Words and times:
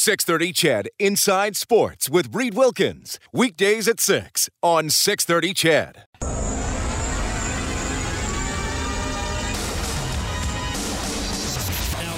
630 0.00 0.52
CHED 0.54 0.88
Inside 0.98 1.56
Sports 1.56 2.08
with 2.08 2.34
Reid 2.34 2.54
Wilkins. 2.54 3.18
Weekdays 3.34 3.86
at 3.86 4.00
6 4.00 4.48
on 4.62 4.88
630 4.88 5.52
CHED. 5.52 6.04
Now 6.22 6.28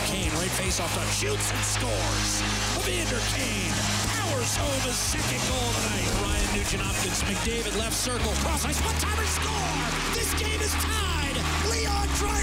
Kane, 0.07 0.31
right 0.31 0.55
face 0.63 0.79
off 0.79 0.95
touch, 0.95 1.13
shoots 1.17 1.51
and 1.51 1.65
scores. 1.65 2.43
Evander 2.87 3.19
Kane 3.35 3.75
powers 4.15 4.55
home 4.55 4.83
his 4.87 4.95
second 4.95 5.43
goal 5.51 5.73
tonight. 5.83 6.07
Ryan 6.23 6.55
Nugent 6.57 6.83
Hopkins, 6.85 7.21
McDavid 7.25 7.77
left 7.81 7.95
circle, 7.95 8.31
cross 8.47 8.65
ice, 8.65 8.81
one 8.81 8.95
timer 9.01 9.27
score. 9.27 10.15
This 10.15 10.33
game 10.41 10.61
is 10.61 10.71
tied. 10.75 11.22
Leon 12.21 12.39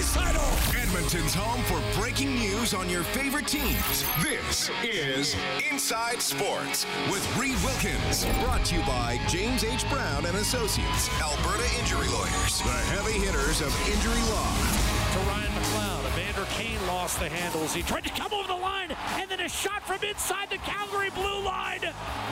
Edmonton's 0.82 1.34
home 1.34 1.62
for 1.64 1.80
breaking 2.00 2.36
news 2.36 2.74
on 2.74 2.90
your 2.90 3.04
favorite 3.04 3.48
teams. 3.48 4.04
This 4.24 4.72
is 4.84 5.36
Inside 5.72 6.22
Sports 6.22 6.86
with 7.12 7.24
Reid 7.38 7.56
Wilkins. 7.64 8.26
Brought 8.44 8.66
to 8.66 8.76
you 8.76 8.82
by 8.82 9.20
James 9.28 9.64
H. 9.64 9.88
Brown 9.90 10.26
and 10.26 10.36
Associates, 10.38 11.10
Alberta 11.22 11.68
Injury 11.80 12.08
Lawyers, 12.08 12.60
the 12.60 12.80
heavy 12.94 13.20
hitters 13.20 13.62
of 13.62 13.70
injury 13.88 14.22
law. 14.32 14.90
to 15.14 15.20
Ryan 15.20 15.52
McLeod. 15.52 16.18
Evander 16.18 16.46
Kane 16.52 16.88
lost 16.88 17.20
the 17.20 17.30
handles. 17.30 17.74
He 17.74 17.82
tried 17.84 18.04
to 18.06 18.10
come 18.10 18.34
over 18.34 18.48
the 18.48 18.56
line, 18.56 18.96
and 19.14 19.30
then 19.30 19.40
a 19.42 19.50
shot 19.50 19.84
from 19.84 20.04
inside 20.04 20.50
the 20.50 20.58
Calgary 20.58 21.10
blue 21.12 21.44
line 21.44 21.82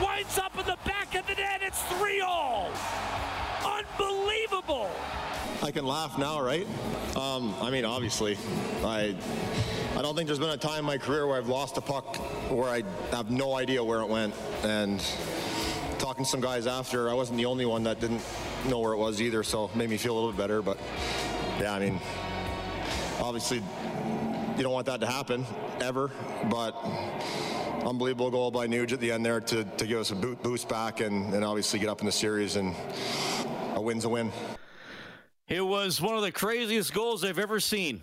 winds 0.02 0.38
up 0.38 0.58
in 0.58 0.66
the 0.66 0.78
back 0.84 1.14
of 1.14 1.26
the 1.26 1.34
net. 1.34 1.60
It's 1.62 1.82
3 1.82 2.20
all. 2.20 2.70
Unbelievable. 3.64 4.90
I 5.60 5.72
can 5.72 5.84
laugh 5.84 6.16
now, 6.18 6.40
right? 6.40 6.66
Um, 7.16 7.54
I 7.60 7.70
mean, 7.70 7.84
obviously, 7.84 8.38
I 8.84 9.16
I 9.96 10.02
don't 10.02 10.14
think 10.14 10.28
there's 10.28 10.38
been 10.38 10.50
a 10.50 10.56
time 10.56 10.80
in 10.80 10.84
my 10.84 10.98
career 10.98 11.26
where 11.26 11.36
I've 11.36 11.48
lost 11.48 11.76
a 11.76 11.80
puck 11.80 12.16
where 12.48 12.68
I 12.68 12.84
have 13.10 13.32
no 13.32 13.56
idea 13.56 13.82
where 13.82 14.00
it 14.00 14.08
went. 14.08 14.34
And 14.62 15.04
talking 15.98 16.24
to 16.24 16.30
some 16.30 16.40
guys 16.40 16.68
after, 16.68 17.10
I 17.10 17.14
wasn't 17.14 17.38
the 17.38 17.46
only 17.46 17.66
one 17.66 17.82
that 17.84 17.98
didn't 17.98 18.22
know 18.68 18.78
where 18.78 18.92
it 18.92 18.98
was 18.98 19.20
either, 19.20 19.42
so 19.42 19.64
it 19.64 19.74
made 19.74 19.90
me 19.90 19.96
feel 19.96 20.14
a 20.14 20.16
little 20.16 20.30
bit 20.30 20.38
better. 20.38 20.62
But 20.62 20.78
yeah, 21.58 21.74
I 21.74 21.80
mean, 21.80 22.00
obviously, 23.18 23.56
you 24.56 24.62
don't 24.62 24.72
want 24.72 24.86
that 24.86 25.00
to 25.00 25.06
happen 25.06 25.44
ever, 25.80 26.12
but 26.48 26.76
unbelievable 27.84 28.30
goal 28.30 28.52
by 28.52 28.68
Nuge 28.68 28.92
at 28.92 29.00
the 29.00 29.10
end 29.10 29.26
there 29.26 29.40
to, 29.40 29.64
to 29.64 29.86
give 29.86 29.98
us 29.98 30.12
a 30.12 30.14
boost 30.14 30.68
back 30.68 31.00
and, 31.00 31.34
and 31.34 31.44
obviously 31.44 31.80
get 31.80 31.88
up 31.88 31.98
in 31.98 32.06
the 32.06 32.12
series 32.12 32.54
and 32.54 32.76
a 33.74 33.80
win's 33.80 34.04
a 34.04 34.08
win. 34.08 34.30
It 35.48 35.64
was 35.64 35.98
one 35.98 36.14
of 36.14 36.20
the 36.20 36.30
craziest 36.30 36.92
goals 36.92 37.24
I've 37.24 37.38
ever 37.38 37.58
seen. 37.58 38.02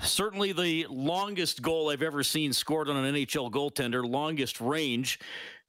Certainly 0.00 0.52
the 0.52 0.86
longest 0.88 1.60
goal 1.60 1.90
I've 1.90 2.00
ever 2.00 2.22
seen 2.22 2.54
scored 2.54 2.88
on 2.88 2.96
an 2.96 3.14
NHL 3.14 3.50
goaltender, 3.50 4.08
longest 4.08 4.58
range. 4.58 5.20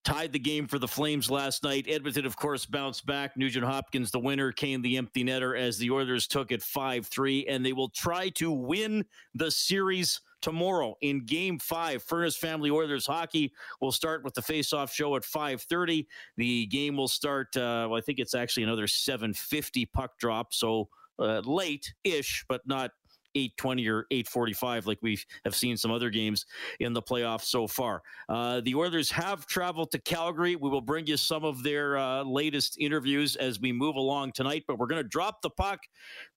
Tied 0.06 0.32
the 0.32 0.40
game 0.40 0.66
for 0.66 0.80
the 0.80 0.88
Flames 0.88 1.30
last 1.30 1.62
night. 1.64 1.88
Edmonton, 1.90 2.26
of 2.26 2.38
course, 2.38 2.66
bounced 2.66 3.06
back. 3.06 3.36
Nugent 3.36 3.66
Hopkins, 3.66 4.12
the 4.12 4.20
winner, 4.20 4.54
came 4.54 4.82
the 4.82 4.96
empty 4.96 5.26
netter 5.26 5.60
as 5.60 5.78
the 5.78 5.92
Oilers 5.92 6.26
took 6.26 6.54
it 6.54 6.64
5 6.64 7.06
3, 7.06 7.46
and 7.48 7.66
they 7.66 7.74
will 7.74 7.90
try 7.90 8.30
to 8.30 8.50
win 8.50 9.04
the 9.36 9.52
series 9.52 10.22
tomorrow 10.42 10.96
in 11.02 11.26
game 11.26 11.60
five. 11.60 12.04
Furnace 12.04 12.36
family 12.36 12.70
oilers 12.70 13.06
hockey 13.06 13.54
will 13.82 13.92
start 13.92 14.24
with 14.24 14.34
the 14.34 14.42
face-off 14.42 14.94
show 14.94 15.16
at 15.16 15.24
5.30 15.24 16.06
the 16.38 16.66
game 16.68 16.98
will 16.98 17.08
start 17.08 17.56
uh, 17.58 17.88
well, 17.90 17.96
i 17.96 18.02
think 18.02 18.20
it's 18.20 18.34
actually 18.34 18.64
another 18.64 18.88
7.50 18.88 19.92
puck 19.92 20.18
drop 20.20 20.54
so 20.54 20.90
uh, 21.20 21.42
late-ish 21.46 22.46
but 22.48 22.62
not 22.66 22.92
820 23.36 23.88
or 23.88 24.06
845 24.12 24.88
like 24.88 25.00
we 25.02 25.20
have 25.46 25.56
seen 25.56 25.78
some 25.78 25.92
other 25.92 26.10
games 26.10 26.46
in 26.80 26.94
the 26.94 27.02
playoffs 27.02 27.46
so 27.46 27.68
far. 27.68 28.02
Uh, 28.28 28.62
the 28.62 28.76
oilers 28.76 29.12
have 29.12 29.46
traveled 29.46 29.92
to 29.92 30.00
calgary. 30.00 30.56
We 30.56 30.70
will 30.70 30.82
bring 30.82 31.08
you 31.08 31.18
some 31.18 31.44
of 31.44 31.64
their 31.64 31.98
uh, 31.98 32.24
latest 32.24 32.78
interviews 32.80 33.36
as 33.36 33.60
we 33.60 33.72
move 33.72 33.96
along 33.96 34.34
tonight 34.34 34.64
but 34.68 34.78
we're 34.78 34.88
going 34.88 35.02
to 35.02 35.08
drop 35.08 35.42
the 35.42 35.50
puck 35.50 35.80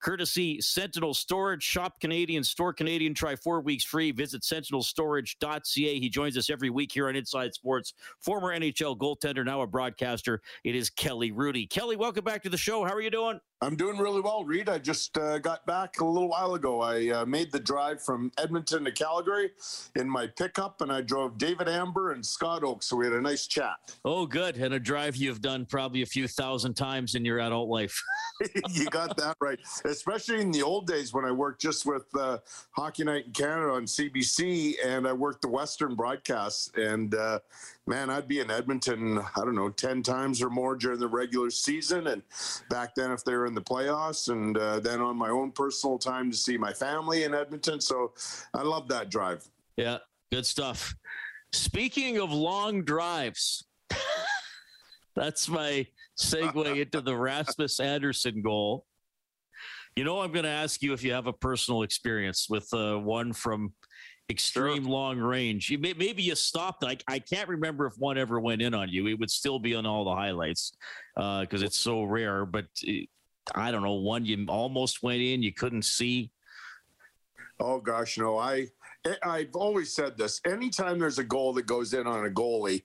courtesy 0.02 0.60
sentinel 0.60 1.14
storage. 1.14 1.62
Shop 1.62 2.00
canadian 2.00 2.42
store 2.42 2.72
canadian 2.72 3.14
try 3.14 3.36
four 3.36 3.60
weeks 3.60 3.84
free. 3.84 4.10
Visit 4.10 4.42
sentinelstorage.ca 4.42 6.00
he 6.00 6.08
joins 6.08 6.36
us 6.36 6.50
every 6.50 6.70
week 6.70 6.92
here 6.92 7.08
on 7.08 7.16
inside 7.16 7.54
sports. 7.54 7.94
Former 8.20 8.58
nhl 8.58 8.96
goaltender 8.96 9.44
now 9.44 9.60
a 9.62 9.66
broadcaster 9.66 10.40
it 10.64 10.74
is 10.74 10.90
kelly 10.90 11.30
hrudey. 11.30 11.68
Kelly 11.68 11.96
welcome 11.96 12.24
back 12.24 12.42
to 12.42 12.48
the 12.48 12.56
show. 12.56 12.84
How 12.84 12.94
are 12.94 13.02
you 13.02 13.10
doing? 13.10 13.40
I'm 13.62 13.76
doing 13.76 13.96
really 13.96 14.20
well, 14.20 14.44
Reid. 14.44 14.68
I 14.68 14.78
just 14.78 15.16
uh, 15.16 15.38
got 15.38 15.64
back 15.66 16.00
a 16.00 16.04
little 16.04 16.28
while 16.28 16.54
ago. 16.54 16.81
I 16.82 17.08
uh, 17.08 17.26
made 17.26 17.52
the 17.52 17.60
drive 17.60 18.02
from 18.02 18.30
Edmonton 18.38 18.84
to 18.84 18.92
Calgary 18.92 19.50
in 19.96 20.08
my 20.08 20.26
pickup, 20.26 20.80
and 20.80 20.92
I 20.92 21.00
drove 21.00 21.38
David 21.38 21.68
Amber 21.68 22.12
and 22.12 22.24
Scott 22.24 22.62
Oake, 22.62 22.82
so 22.82 22.96
we 22.96 23.06
had 23.06 23.14
a 23.14 23.20
nice 23.20 23.46
chat. 23.46 23.76
Oh, 24.04 24.26
good. 24.26 24.56
And 24.56 24.74
a 24.74 24.80
drive 24.80 25.16
you've 25.16 25.40
done 25.40 25.66
probably 25.66 26.02
a 26.02 26.06
few 26.06 26.28
thousand 26.28 26.74
times 26.74 27.14
in 27.14 27.24
your 27.24 27.40
adult 27.40 27.68
life. 27.68 28.02
you 28.70 28.86
got 28.86 29.16
that 29.16 29.36
right. 29.40 29.58
Especially 29.84 30.40
in 30.40 30.50
the 30.50 30.62
old 30.62 30.86
days 30.86 31.12
when 31.12 31.24
I 31.24 31.30
worked 31.30 31.60
just 31.60 31.86
with 31.86 32.04
uh, 32.18 32.38
Hockey 32.72 33.04
Night 33.04 33.26
in 33.26 33.32
Canada 33.32 33.72
on 33.72 33.84
CBC, 33.84 34.74
and 34.84 35.06
I 35.06 35.12
worked 35.12 35.42
the 35.42 35.48
Western 35.48 35.94
broadcasts. 35.94 36.70
And 36.76 37.14
uh, 37.14 37.40
man, 37.86 38.10
I'd 38.10 38.28
be 38.28 38.40
in 38.40 38.50
Edmonton, 38.50 39.18
I 39.18 39.40
don't 39.40 39.54
know, 39.54 39.68
10 39.68 40.02
times 40.02 40.40
or 40.40 40.50
more 40.50 40.76
during 40.76 41.00
the 41.00 41.08
regular 41.08 41.50
season. 41.50 42.08
And 42.08 42.22
back 42.70 42.94
then, 42.94 43.10
if 43.10 43.24
they 43.24 43.34
were 43.34 43.46
in 43.46 43.54
the 43.54 43.62
playoffs, 43.62 44.28
and 44.30 44.56
uh, 44.56 44.80
then 44.80 45.00
on 45.00 45.16
my 45.16 45.30
own 45.30 45.50
personal 45.50 45.98
time 45.98 46.30
to 46.30 46.36
see 46.36 46.56
my 46.56 46.72
family 46.72 47.24
in 47.24 47.34
Edmonton. 47.34 47.80
So 47.80 48.12
I 48.54 48.62
love 48.62 48.88
that 48.88 49.10
drive. 49.10 49.44
Yeah, 49.76 49.98
good 50.30 50.46
stuff. 50.46 50.94
Speaking 51.52 52.18
of 52.18 52.32
long 52.32 52.84
drives, 52.84 53.64
that's 55.16 55.48
my 55.48 55.86
segue 56.18 56.80
into 56.82 57.00
the 57.00 57.16
Rasmus 57.16 57.80
Andersson 57.80 58.42
goal. 58.42 58.86
You 59.96 60.04
know, 60.04 60.20
I'm 60.20 60.32
going 60.32 60.44
to 60.44 60.50
ask 60.50 60.82
you 60.82 60.94
if 60.94 61.04
you 61.04 61.12
have 61.12 61.26
a 61.26 61.34
personal 61.34 61.82
experience 61.82 62.46
with 62.48 62.72
uh, 62.72 62.96
one 62.96 63.34
from 63.34 63.74
extreme 64.30 64.84
long 64.84 65.18
range. 65.18 65.70
You 65.70 65.78
may, 65.78 65.92
maybe 65.92 66.22
you 66.22 66.34
stopped. 66.34 66.84
I, 66.84 66.96
I 67.08 67.18
can't 67.18 67.48
remember 67.48 67.86
if 67.86 67.94
one 67.98 68.18
ever 68.18 68.40
went 68.40 68.62
in 68.62 68.74
on 68.74 68.88
you. 68.88 69.06
It 69.06 69.18
would 69.18 69.30
still 69.30 69.58
be 69.58 69.74
on 69.74 69.86
all 69.86 70.04
the 70.04 70.14
highlights 70.14 70.72
because 71.14 71.62
uh, 71.62 71.66
it's 71.66 71.78
so 71.78 72.04
rare. 72.04 72.46
But 72.46 72.66
it, 72.82 73.08
I 73.54 73.70
don't 73.70 73.82
know, 73.82 73.94
one 73.94 74.24
you 74.24 74.46
almost 74.48 75.02
went 75.02 75.20
in, 75.20 75.42
you 75.42 75.52
couldn't 75.52 75.84
see. 75.84 76.30
Oh 77.60 77.78
gosh, 77.78 78.18
no! 78.18 78.38
I 78.38 78.68
I've 79.22 79.54
always 79.54 79.92
said 79.92 80.16
this. 80.16 80.40
Anytime 80.46 80.98
there's 80.98 81.18
a 81.18 81.24
goal 81.24 81.52
that 81.54 81.66
goes 81.66 81.94
in 81.94 82.06
on 82.06 82.26
a 82.26 82.30
goalie 82.30 82.82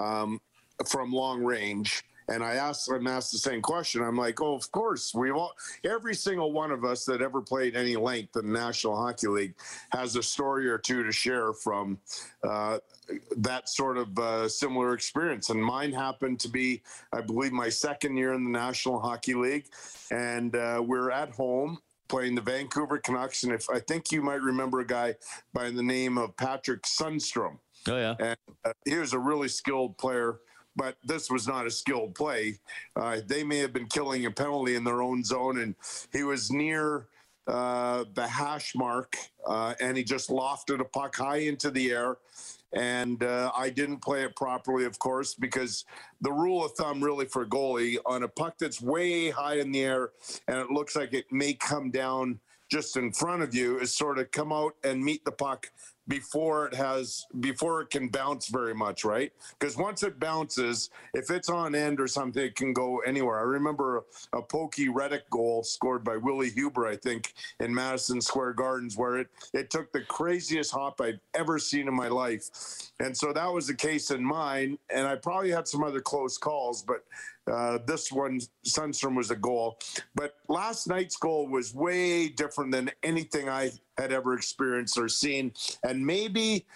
um, 0.00 0.40
from 0.86 1.12
long 1.12 1.42
range, 1.42 2.02
and 2.28 2.44
I 2.44 2.54
asked 2.54 2.90
I'm 2.90 3.06
asked 3.06 3.32
the 3.32 3.38
same 3.38 3.62
question. 3.62 4.02
I'm 4.02 4.16
like, 4.16 4.40
oh, 4.40 4.54
of 4.54 4.70
course, 4.70 5.14
we 5.14 5.30
all 5.30 5.52
every 5.84 6.14
single 6.14 6.52
one 6.52 6.70
of 6.70 6.84
us 6.84 7.04
that 7.06 7.22
ever 7.22 7.40
played 7.40 7.76
any 7.76 7.96
length 7.96 8.36
in 8.36 8.52
the 8.52 8.58
National 8.58 8.96
Hockey 8.96 9.28
League 9.28 9.54
has 9.90 10.16
a 10.16 10.22
story 10.22 10.68
or 10.68 10.78
two 10.78 11.02
to 11.02 11.12
share 11.12 11.52
from 11.52 11.98
uh, 12.44 12.78
that 13.36 13.68
sort 13.68 13.96
of 13.96 14.18
uh, 14.18 14.48
similar 14.48 14.94
experience. 14.94 15.50
And 15.50 15.62
mine 15.62 15.92
happened 15.92 16.40
to 16.40 16.48
be, 16.48 16.82
I 17.12 17.20
believe, 17.20 17.52
my 17.52 17.68
second 17.68 18.16
year 18.16 18.34
in 18.34 18.44
the 18.44 18.50
National 18.50 19.00
Hockey 19.00 19.34
League, 19.34 19.66
and 20.10 20.54
uh, 20.54 20.82
we're 20.84 21.10
at 21.10 21.30
home 21.30 21.78
playing 22.08 22.34
the 22.34 22.40
Vancouver 22.40 22.98
Canucks. 22.98 23.44
And 23.44 23.52
if 23.52 23.68
I 23.70 23.80
think 23.80 24.12
you 24.12 24.22
might 24.22 24.42
remember 24.42 24.80
a 24.80 24.86
guy 24.86 25.14
by 25.52 25.70
the 25.70 25.82
name 25.82 26.18
of 26.18 26.36
Patrick 26.36 26.82
Sundstrom. 26.82 27.58
Oh 27.88 27.96
yeah, 27.96 28.16
and 28.18 28.36
uh, 28.64 28.72
he 28.84 28.96
was 28.96 29.12
a 29.12 29.18
really 29.18 29.48
skilled 29.48 29.96
player 29.96 30.40
but 30.78 30.96
this 31.04 31.30
was 31.30 31.46
not 31.46 31.66
a 31.66 31.70
skilled 31.70 32.14
play. 32.14 32.58
Uh, 32.96 33.20
they 33.26 33.44
may 33.44 33.58
have 33.58 33.72
been 33.72 33.88
killing 33.88 34.24
a 34.24 34.30
penalty 34.30 34.76
in 34.76 34.84
their 34.84 35.02
own 35.02 35.22
zone, 35.24 35.58
and 35.58 35.74
he 36.12 36.22
was 36.22 36.50
near 36.50 37.08
uh, 37.48 38.04
the 38.14 38.26
hash 38.26 38.74
mark, 38.74 39.16
uh, 39.46 39.74
and 39.80 39.96
he 39.96 40.04
just 40.04 40.30
lofted 40.30 40.80
a 40.80 40.84
puck 40.84 41.16
high 41.16 41.38
into 41.38 41.70
the 41.70 41.90
air. 41.90 42.16
And 42.74 43.22
uh, 43.22 43.50
I 43.56 43.70
didn't 43.70 44.02
play 44.02 44.22
it 44.22 44.36
properly, 44.36 44.84
of 44.84 44.98
course, 44.98 45.34
because 45.34 45.84
the 46.20 46.32
rule 46.32 46.64
of 46.64 46.72
thumb, 46.72 47.02
really, 47.02 47.24
for 47.24 47.42
a 47.42 47.46
goalie 47.46 47.96
on 48.04 48.22
a 48.22 48.28
puck 48.28 48.56
that's 48.58 48.80
way 48.80 49.30
high 49.30 49.58
in 49.58 49.72
the 49.72 49.82
air 49.82 50.10
and 50.46 50.58
it 50.58 50.70
looks 50.70 50.94
like 50.94 51.14
it 51.14 51.24
may 51.32 51.54
come 51.54 51.90
down 51.90 52.38
just 52.70 52.98
in 52.98 53.10
front 53.10 53.42
of 53.42 53.54
you, 53.54 53.78
is 53.78 53.96
sort 53.96 54.18
of 54.18 54.30
come 54.30 54.52
out 54.52 54.74
and 54.84 55.02
meet 55.02 55.24
the 55.24 55.32
puck 55.32 55.70
before 56.08 56.66
it 56.66 56.74
has 56.74 57.26
before 57.40 57.82
it 57.82 57.90
can 57.90 58.08
bounce 58.08 58.48
very 58.48 58.74
much, 58.74 59.04
right? 59.04 59.32
Because 59.58 59.76
once 59.76 60.02
it 60.02 60.18
bounces, 60.18 60.90
if 61.14 61.30
it's 61.30 61.48
on 61.48 61.74
end 61.74 62.00
or 62.00 62.08
something, 62.08 62.42
it 62.42 62.56
can 62.56 62.72
go 62.72 62.98
anywhere. 63.00 63.38
I 63.38 63.42
remember 63.42 63.98
a, 64.32 64.38
a 64.38 64.42
pokey 64.42 64.88
Reddick 64.88 65.28
goal 65.30 65.62
scored 65.62 66.02
by 66.02 66.16
Willie 66.16 66.50
Huber, 66.50 66.86
I 66.86 66.96
think, 66.96 67.34
in 67.60 67.74
Madison 67.74 68.20
Square 68.20 68.54
Gardens, 68.54 68.96
where 68.96 69.18
it 69.18 69.28
it 69.52 69.70
took 69.70 69.92
the 69.92 70.02
craziest 70.02 70.72
hop 70.72 71.00
I've 71.00 71.20
ever 71.34 71.58
seen 71.58 71.86
in 71.86 71.94
my 71.94 72.08
life, 72.08 72.48
and 73.00 73.16
so 73.16 73.32
that 73.32 73.52
was 73.52 73.66
the 73.66 73.74
case 73.74 74.10
in 74.10 74.24
mine. 74.24 74.78
And 74.90 75.06
I 75.06 75.16
probably 75.16 75.50
had 75.50 75.68
some 75.68 75.84
other 75.84 76.00
close 76.00 76.38
calls, 76.38 76.82
but 76.82 77.04
uh, 77.50 77.78
this 77.86 78.12
one, 78.12 78.40
Sundstrom 78.66 79.16
was 79.16 79.30
a 79.30 79.36
goal. 79.36 79.78
But 80.14 80.36
last 80.48 80.86
night's 80.86 81.16
goal 81.16 81.48
was 81.48 81.74
way 81.74 82.28
different 82.28 82.72
than 82.72 82.90
anything 83.02 83.48
I 83.48 83.70
had 83.98 84.12
ever 84.12 84.34
experienced 84.34 84.96
or 84.96 85.08
seen. 85.08 85.52
And 85.82 86.04
maybe 86.06 86.66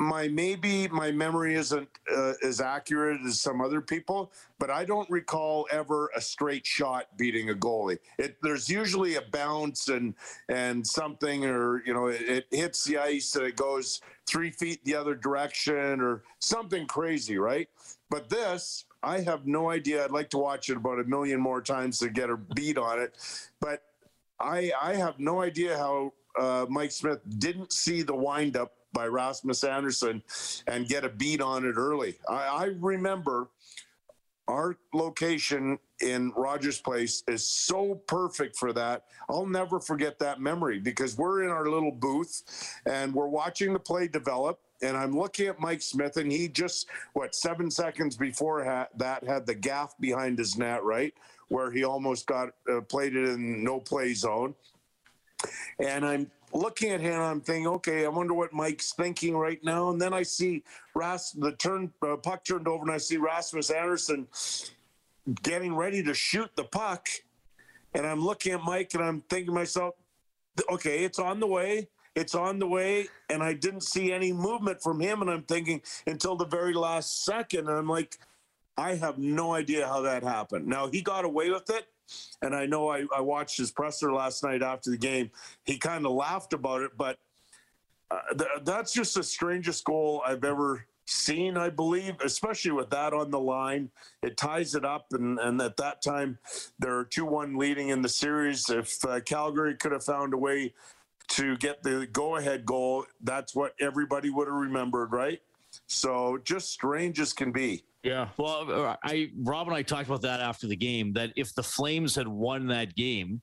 my 0.00 0.28
maybe 0.28 0.88
my 0.88 1.12
memory 1.12 1.54
isn't 1.54 1.88
uh, 2.10 2.32
as 2.42 2.60
accurate 2.60 3.20
as 3.26 3.38
some 3.38 3.60
other 3.60 3.82
people, 3.82 4.32
but 4.58 4.70
I 4.70 4.84
don't 4.86 5.08
recall 5.10 5.68
ever 5.70 6.10
a 6.16 6.20
straight 6.22 6.66
shot 6.66 7.18
beating 7.18 7.50
a 7.50 7.54
goalie. 7.54 7.98
It, 8.18 8.38
there's 8.42 8.68
usually 8.70 9.16
a 9.16 9.22
bounce 9.30 9.88
and 9.88 10.14
and 10.48 10.86
something, 10.86 11.44
or 11.44 11.84
you 11.84 11.92
know, 11.92 12.06
it, 12.06 12.22
it 12.22 12.46
hits 12.50 12.82
the 12.84 12.96
ice 12.96 13.36
and 13.36 13.44
it 13.44 13.56
goes 13.56 14.00
three 14.26 14.50
feet 14.50 14.82
the 14.84 14.94
other 14.94 15.14
direction, 15.14 16.00
or 16.00 16.22
something 16.38 16.86
crazy, 16.86 17.36
right? 17.36 17.68
But 18.08 18.30
this, 18.30 18.86
I 19.02 19.20
have 19.20 19.46
no 19.46 19.68
idea. 19.70 20.02
I'd 20.02 20.12
like 20.12 20.30
to 20.30 20.38
watch 20.38 20.70
it 20.70 20.78
about 20.78 20.98
a 20.98 21.04
million 21.04 21.40
more 21.40 21.60
times 21.60 21.98
to 21.98 22.08
get 22.08 22.30
a 22.30 22.38
beat 22.38 22.78
on 22.78 23.00
it, 23.00 23.18
but 23.60 23.82
I 24.40 24.72
I 24.80 24.94
have 24.94 25.20
no 25.20 25.42
idea 25.42 25.76
how 25.76 26.14
uh, 26.38 26.66
Mike 26.68 26.92
Smith 26.92 27.20
didn't 27.38 27.72
see 27.72 28.02
the 28.02 28.14
windup 28.14 28.72
by 28.92 29.06
Rasmus 29.06 29.64
Andersson 29.64 30.22
and 30.66 30.88
get 30.88 31.04
a 31.04 31.08
beat 31.08 31.40
on 31.40 31.64
it 31.64 31.74
early. 31.76 32.16
I, 32.28 32.34
I 32.34 32.64
remember 32.78 33.48
our 34.48 34.76
location 34.92 35.78
in 36.00 36.32
Rogers 36.36 36.80
Place 36.80 37.22
is 37.28 37.46
so 37.46 37.94
perfect 38.06 38.56
for 38.56 38.72
that. 38.72 39.04
I'll 39.28 39.46
never 39.46 39.78
forget 39.78 40.18
that 40.18 40.40
memory 40.40 40.80
because 40.80 41.16
we're 41.16 41.44
in 41.44 41.50
our 41.50 41.68
little 41.68 41.92
booth 41.92 42.42
and 42.84 43.14
we're 43.14 43.28
watching 43.28 43.72
the 43.72 43.78
play 43.78 44.08
develop 44.08 44.58
and 44.82 44.96
I'm 44.96 45.16
looking 45.16 45.46
at 45.48 45.60
Mike 45.60 45.82
Smith, 45.82 46.16
and 46.16 46.30
he 46.30 46.48
just 46.48 46.88
what 47.12 47.34
seven 47.34 47.70
seconds 47.70 48.16
before 48.16 48.64
ha- 48.64 48.88
that 48.96 49.24
had 49.24 49.46
the 49.46 49.54
gaff 49.54 49.94
behind 50.00 50.38
his 50.38 50.56
net, 50.56 50.82
right, 50.82 51.12
where 51.48 51.70
he 51.70 51.84
almost 51.84 52.26
got 52.26 52.50
uh, 52.70 52.80
played 52.80 53.16
it 53.16 53.28
in 53.28 53.62
no 53.62 53.78
play 53.78 54.14
zone. 54.14 54.54
And 55.78 56.04
I'm 56.04 56.30
looking 56.52 56.90
at 56.90 57.00
him, 57.00 57.14
and 57.14 57.22
I'm 57.22 57.40
thinking, 57.40 57.66
okay, 57.66 58.04
I 58.04 58.08
wonder 58.08 58.34
what 58.34 58.52
Mike's 58.52 58.92
thinking 58.92 59.36
right 59.36 59.62
now. 59.64 59.90
And 59.90 60.00
then 60.00 60.12
I 60.12 60.22
see 60.22 60.62
Ras 60.94 61.32
the 61.32 61.52
turn 61.52 61.92
uh, 62.02 62.16
puck 62.16 62.44
turned 62.44 62.68
over, 62.68 62.82
and 62.82 62.92
I 62.92 62.98
see 62.98 63.16
Rasmus 63.16 63.70
Andersson 63.70 64.26
getting 65.42 65.74
ready 65.74 66.02
to 66.02 66.14
shoot 66.14 66.50
the 66.56 66.64
puck. 66.64 67.08
And 67.94 68.06
I'm 68.06 68.20
looking 68.20 68.52
at 68.52 68.62
Mike, 68.62 68.94
and 68.94 69.02
I'm 69.02 69.20
thinking 69.22 69.46
to 69.46 69.52
myself, 69.52 69.94
okay, 70.70 71.04
it's 71.04 71.18
on 71.18 71.40
the 71.40 71.46
way 71.46 71.88
it's 72.14 72.34
on 72.34 72.58
the 72.58 72.66
way, 72.66 73.08
and 73.28 73.42
I 73.42 73.54
didn't 73.54 73.82
see 73.82 74.12
any 74.12 74.32
movement 74.32 74.82
from 74.82 75.00
him. 75.00 75.22
And 75.22 75.30
I'm 75.30 75.42
thinking 75.42 75.82
until 76.06 76.36
the 76.36 76.46
very 76.46 76.74
last 76.74 77.24
second, 77.24 77.68
and 77.68 77.78
I'm 77.78 77.88
like, 77.88 78.18
I 78.76 78.94
have 78.96 79.18
no 79.18 79.54
idea 79.54 79.86
how 79.86 80.02
that 80.02 80.22
happened. 80.22 80.66
Now 80.66 80.88
he 80.88 81.02
got 81.02 81.24
away 81.24 81.50
with 81.50 81.68
it, 81.70 81.86
and 82.42 82.54
I 82.54 82.66
know 82.66 82.88
I, 82.88 83.04
I 83.14 83.20
watched 83.20 83.58
his 83.58 83.70
presser 83.70 84.12
last 84.12 84.42
night 84.42 84.62
after 84.62 84.90
the 84.90 84.96
game. 84.96 85.30
He 85.64 85.78
kind 85.78 86.06
of 86.06 86.12
laughed 86.12 86.52
about 86.52 86.82
it, 86.82 86.92
but 86.96 87.18
uh, 88.10 88.20
th- 88.36 88.50
that's 88.64 88.92
just 88.92 89.14
the 89.14 89.22
strangest 89.22 89.84
goal 89.84 90.22
I've 90.26 90.44
ever 90.44 90.86
seen, 91.06 91.56
I 91.56 91.70
believe, 91.70 92.14
especially 92.24 92.70
with 92.72 92.90
that 92.90 93.12
on 93.12 93.30
the 93.30 93.40
line. 93.40 93.90
It 94.22 94.36
ties 94.36 94.74
it 94.74 94.84
up, 94.84 95.06
and, 95.12 95.38
and 95.38 95.60
at 95.60 95.76
that 95.76 96.02
time, 96.02 96.38
they're 96.78 97.04
2 97.04 97.24
1 97.24 97.56
leading 97.56 97.88
in 97.88 98.02
the 98.02 98.08
series. 98.08 98.70
If 98.70 99.04
uh, 99.04 99.20
Calgary 99.20 99.76
could 99.76 99.92
have 99.92 100.04
found 100.04 100.34
a 100.34 100.38
way 100.38 100.72
to 101.30 101.56
get 101.58 101.82
the 101.82 102.08
go 102.12 102.36
ahead 102.36 102.64
goal, 102.64 103.06
that's 103.22 103.54
what 103.54 103.74
everybody 103.80 104.30
would 104.30 104.48
have 104.48 104.56
remembered, 104.56 105.12
right? 105.12 105.40
So 105.90 106.38
just 106.44 106.70
strange 106.70 107.18
as 107.18 107.32
can 107.32 107.50
be. 107.50 107.84
Yeah. 108.04 108.28
Well, 108.38 108.96
I 109.04 109.30
Rob 109.42 109.66
and 109.66 109.76
I 109.76 109.82
talked 109.82 110.06
about 110.06 110.22
that 110.22 110.40
after 110.40 110.66
the 110.68 110.76
game 110.76 111.12
that 111.14 111.32
if 111.36 111.52
the 111.54 111.64
Flames 111.64 112.14
had 112.14 112.28
won 112.28 112.68
that 112.68 112.94
game, 112.94 113.42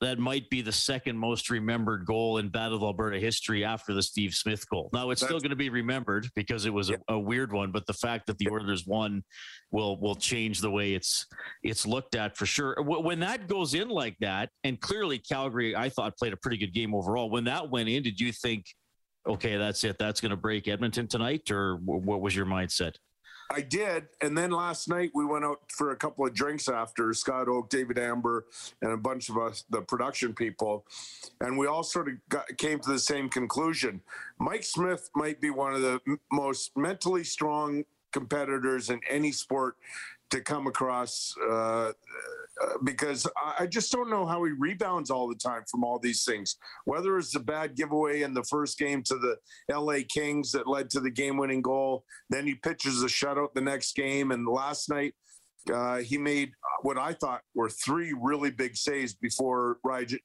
that 0.00 0.18
might 0.18 0.50
be 0.50 0.60
the 0.60 0.72
second 0.72 1.16
most 1.16 1.48
remembered 1.48 2.04
goal 2.04 2.38
in 2.38 2.48
Battle 2.48 2.76
of 2.76 2.82
Alberta 2.82 3.18
history 3.18 3.64
after 3.64 3.94
the 3.94 4.02
Steve 4.02 4.34
Smith 4.34 4.68
goal. 4.68 4.90
Now 4.92 5.10
it's 5.10 5.20
That's, 5.20 5.30
still 5.30 5.40
going 5.40 5.50
to 5.50 5.56
be 5.56 5.70
remembered 5.70 6.28
because 6.34 6.66
it 6.66 6.74
was 6.74 6.90
yeah. 6.90 6.96
a, 7.08 7.14
a, 7.14 7.18
weird 7.18 7.52
one, 7.52 7.70
but 7.70 7.86
the 7.86 7.94
fact 7.94 8.26
that 8.26 8.36
the 8.38 8.48
Oilers 8.50 8.84
won 8.84 9.22
will 9.70 9.98
will 10.00 10.16
change 10.16 10.60
the 10.60 10.70
way 10.70 10.94
it's 10.94 11.26
it's 11.62 11.86
looked 11.86 12.16
at 12.16 12.36
for 12.36 12.44
sure. 12.44 12.76
When 12.82 13.20
that 13.20 13.46
goes 13.46 13.72
in 13.74 13.88
like 13.88 14.16
that, 14.20 14.50
and 14.64 14.80
clearly 14.80 15.18
Calgary, 15.18 15.76
I 15.76 15.88
thought 15.90 16.18
played 16.18 16.32
a 16.32 16.38
pretty 16.38 16.58
good 16.58 16.74
game 16.74 16.92
overall. 16.92 17.30
When 17.30 17.44
that 17.44 17.70
went 17.70 17.88
in, 17.88 18.02
did 18.02 18.20
you 18.20 18.32
think, 18.32 18.66
okay, 19.26 19.56
that's 19.56 19.84
it, 19.84 19.98
that's 19.98 20.20
going 20.20 20.30
to 20.30 20.36
break 20.36 20.68
Edmonton 20.68 21.06
tonight, 21.06 21.50
or 21.50 21.76
what 21.76 22.20
was 22.20 22.34
your 22.34 22.46
mindset? 22.46 22.96
I 23.50 23.60
did. 23.60 24.08
And 24.22 24.36
then 24.36 24.50
last 24.50 24.88
night 24.88 25.10
we 25.14 25.24
went 25.24 25.44
out 25.44 25.60
for 25.68 25.92
a 25.92 25.96
couple 25.96 26.26
of 26.26 26.34
drinks 26.34 26.68
after 26.68 27.12
Scott 27.14 27.46
Oake, 27.46 27.68
David 27.68 27.98
Amber, 27.98 28.46
and 28.82 28.92
a 28.92 28.96
bunch 28.96 29.28
of 29.28 29.38
us, 29.38 29.64
the 29.70 29.82
production 29.82 30.34
people. 30.34 30.84
And 31.40 31.56
we 31.56 31.66
all 31.66 31.84
sort 31.84 32.08
of 32.08 32.14
got, 32.28 32.44
came 32.58 32.80
to 32.80 32.90
the 32.90 32.98
same 32.98 33.28
conclusion. 33.28 34.00
Mike 34.38 34.64
Smith 34.64 35.10
might 35.14 35.40
be 35.40 35.50
one 35.50 35.74
of 35.74 35.82
the 35.82 36.00
most 36.32 36.76
mentally 36.76 37.24
strong 37.24 37.84
competitors 38.12 38.90
in 38.90 39.00
any 39.08 39.30
sport 39.30 39.76
to 40.30 40.40
come 40.40 40.66
across 40.66 41.34
uh, 41.48 41.92
because 42.84 43.26
I 43.58 43.66
just 43.66 43.92
don't 43.92 44.10
know 44.10 44.26
how 44.26 44.42
he 44.44 44.52
rebounds 44.52 45.10
all 45.10 45.28
the 45.28 45.34
time 45.34 45.62
from 45.70 45.84
all 45.84 45.98
these 45.98 46.24
things. 46.24 46.56
Whether 46.84 47.18
it's 47.18 47.36
a 47.36 47.40
bad 47.40 47.74
giveaway 47.74 48.22
in 48.22 48.34
the 48.34 48.44
first 48.44 48.78
game 48.78 49.02
to 49.04 49.18
the 49.18 49.36
LA 49.74 49.98
Kings 50.08 50.52
that 50.52 50.66
led 50.66 50.90
to 50.90 51.00
the 51.00 51.10
game 51.10 51.36
winning 51.36 51.62
goal, 51.62 52.04
then 52.30 52.46
he 52.46 52.54
pitches 52.54 53.02
a 53.02 53.06
shutout 53.06 53.52
the 53.54 53.60
next 53.60 53.94
game. 53.94 54.30
And 54.30 54.46
last 54.46 54.88
night, 54.88 55.14
uh, 55.72 55.98
he 55.98 56.16
made 56.16 56.52
what 56.82 56.98
I 56.98 57.12
thought 57.12 57.42
were 57.54 57.68
three 57.68 58.14
really 58.18 58.50
big 58.50 58.76
saves 58.76 59.14
before 59.14 59.78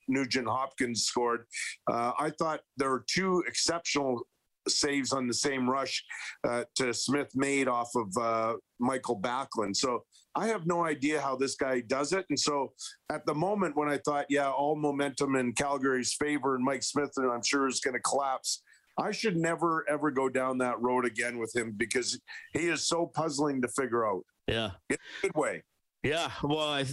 Nugent 0.07 0.47
Hopkins 0.47 1.03
scored. 1.03 1.45
Uh, 1.91 2.11
I 2.17 2.29
thought 2.29 2.61
there 2.77 2.91
were 2.91 3.03
two 3.07 3.43
exceptional 3.47 4.21
saves 4.67 5.11
on 5.11 5.27
the 5.27 5.33
same 5.33 5.69
rush 5.69 6.03
uh, 6.47 6.63
to 6.75 6.93
Smith 6.93 7.31
made 7.33 7.67
off 7.67 7.89
of 7.95 8.15
uh, 8.17 8.53
Mikael 8.79 9.19
Backlund. 9.19 9.75
So 9.75 10.03
I 10.35 10.47
have 10.47 10.65
no 10.65 10.85
idea 10.85 11.19
how 11.19 11.35
this 11.35 11.55
guy 11.55 11.81
does 11.81 12.13
it. 12.13 12.25
And 12.29 12.39
so 12.39 12.73
at 13.11 13.25
the 13.25 13.33
moment 13.33 13.75
when 13.75 13.89
I 13.89 13.97
thought, 13.97 14.25
yeah, 14.29 14.49
all 14.49 14.75
momentum 14.75 15.35
in 15.35 15.53
Calgary's 15.53 16.13
favor 16.13 16.55
and 16.55 16.63
Mike 16.63 16.83
Smith, 16.83 17.11
and 17.17 17.29
I'm 17.29 17.43
sure 17.43 17.67
is 17.67 17.81
going 17.81 17.95
to 17.95 18.01
collapse. 18.01 18.63
I 18.97 19.11
should 19.11 19.37
never 19.37 19.85
ever 19.89 20.11
go 20.11 20.29
down 20.29 20.57
that 20.59 20.79
road 20.81 21.05
again 21.05 21.37
with 21.37 21.55
him 21.55 21.73
because 21.75 22.19
he 22.53 22.67
is 22.67 22.87
so 22.87 23.07
puzzling 23.13 23.61
to 23.61 23.67
figure 23.69 24.07
out. 24.07 24.23
Yeah, 24.47 24.71
in 24.89 24.95
a 24.95 25.27
good 25.27 25.35
way. 25.35 25.63
Yeah, 26.03 26.29
well, 26.43 26.59
I, 26.59 26.85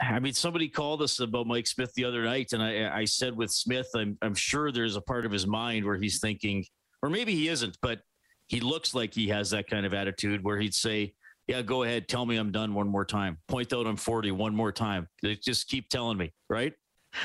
I 0.00 0.18
mean, 0.18 0.34
somebody 0.34 0.68
called 0.68 1.02
us 1.02 1.20
about 1.20 1.46
Mike 1.46 1.66
Smith 1.66 1.92
the 1.94 2.04
other 2.04 2.24
night, 2.24 2.52
and 2.52 2.62
I, 2.62 2.98
I 2.98 3.04
said 3.04 3.36
with 3.36 3.50
Smith, 3.50 3.88
I'm, 3.94 4.18
I'm 4.22 4.34
sure 4.34 4.70
there's 4.70 4.96
a 4.96 5.00
part 5.00 5.24
of 5.24 5.32
his 5.32 5.46
mind 5.46 5.84
where 5.84 5.96
he's 5.96 6.18
thinking, 6.20 6.64
or 7.02 7.10
maybe 7.10 7.34
he 7.34 7.48
isn't, 7.48 7.78
but 7.80 8.00
he 8.48 8.60
looks 8.60 8.94
like 8.94 9.14
he 9.14 9.28
has 9.28 9.50
that 9.50 9.68
kind 9.68 9.86
of 9.86 9.94
attitude 9.94 10.42
where 10.42 10.58
he'd 10.58 10.74
say, 10.74 11.14
yeah, 11.48 11.62
go 11.62 11.82
ahead. 11.82 12.08
Tell 12.08 12.26
me 12.26 12.36
I'm 12.36 12.52
done 12.52 12.74
one 12.74 12.88
more 12.88 13.06
time. 13.06 13.38
Point 13.48 13.72
out 13.72 13.86
I'm 13.86 13.96
40 13.96 14.32
one 14.32 14.54
more 14.54 14.70
time. 14.70 15.08
Just 15.42 15.68
keep 15.68 15.88
telling 15.88 16.18
me, 16.18 16.32
right? 16.50 16.74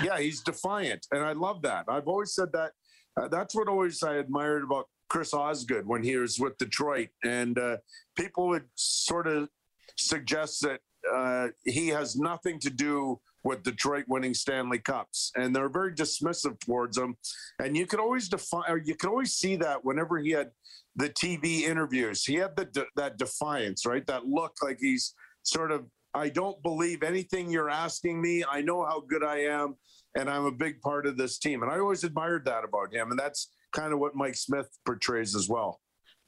Yeah, 0.01 0.17
he's 0.17 0.41
defiant. 0.41 1.05
And 1.11 1.23
I 1.23 1.33
love 1.33 1.61
that. 1.63 1.85
I've 1.89 2.07
always 2.07 2.33
said 2.33 2.47
that. 2.53 2.71
Uh, 3.19 3.27
that's 3.27 3.53
what 3.53 3.67
always 3.67 4.01
I 4.01 4.15
admired 4.15 4.63
about 4.63 4.87
Chris 5.09 5.33
Osgood 5.33 5.85
when 5.85 6.03
he 6.03 6.15
was 6.15 6.39
with 6.39 6.57
Detroit. 6.57 7.09
And 7.23 7.59
uh, 7.59 7.77
people 8.17 8.47
would 8.47 8.65
sort 8.75 9.27
of 9.27 9.49
suggest 9.97 10.61
that 10.61 10.79
uh, 11.13 11.49
he 11.65 11.89
has 11.89 12.15
nothing 12.15 12.59
to 12.59 12.69
do 12.69 13.19
with 13.43 13.63
Detroit 13.63 14.05
winning 14.07 14.33
Stanley 14.33 14.79
Cups, 14.79 15.31
and 15.35 15.53
they're 15.53 15.67
very 15.67 15.93
dismissive 15.93 16.57
towards 16.61 16.97
him. 16.97 17.17
And 17.59 17.75
you 17.75 17.85
could 17.85 17.99
always 17.99 18.29
define, 18.29 18.81
you 18.85 18.95
could 18.95 19.09
always 19.09 19.33
see 19.33 19.57
that 19.57 19.83
whenever 19.83 20.17
he 20.17 20.31
had 20.31 20.51
the 20.95 21.09
TV 21.09 21.61
interviews. 21.61 22.23
He 22.23 22.35
had 22.35 22.55
the 22.55 22.65
de- 22.65 22.85
that 22.95 23.17
defiance, 23.17 23.85
right? 23.85 24.05
That 24.07 24.25
look 24.25 24.53
like 24.61 24.77
he's 24.79 25.15
sort 25.43 25.71
of 25.71 25.85
I 26.13 26.29
don't 26.29 26.61
believe 26.61 27.01
anything 27.01 27.49
you're 27.49 27.71
asking 27.71 28.21
me. 28.21 28.43
I 28.49 28.61
know 28.61 28.85
how 28.85 29.01
good 29.01 29.23
I 29.23 29.39
am, 29.39 29.75
and 30.15 30.29
I'm 30.29 30.45
a 30.45 30.51
big 30.51 30.79
part 30.81 31.07
of 31.07 31.17
this 31.17 31.39
team. 31.39 31.63
And 31.63 31.71
I 31.71 31.79
always 31.79 32.03
admired 32.03 32.45
that 32.45 32.63
about 32.63 32.93
him, 32.93 33.09
and 33.09 33.19
that's 33.19 33.51
kind 33.71 33.93
of 33.93 33.99
what 33.99 34.15
Mike 34.15 34.35
Smith 34.35 34.67
portrays 34.85 35.35
as 35.35 35.49
well. 35.49 35.79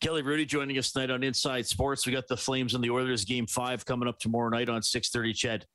Kelly 0.01 0.23
Hrudey 0.23 0.47
joining 0.47 0.77
us 0.77 0.91
tonight 0.91 1.11
on 1.11 1.23
Inside 1.23 1.67
Sports. 1.67 2.05
We 2.05 2.11
got 2.11 2.27
the 2.27 2.35
Flames 2.35 2.73
and 2.73 2.83
the 2.83 2.89
Oilers 2.89 3.25
game 3.25 3.47
five 3.47 3.85
coming 3.85 4.09
up 4.09 4.19
tomorrow 4.19 4.49
night 4.49 4.69
on 4.69 4.81
6:30. 4.81 5.33
CHED. 5.33 5.65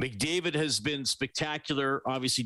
McDavid 0.00 0.54
has 0.54 0.80
been 0.80 1.04
spectacular. 1.04 2.02
Obviously, 2.06 2.44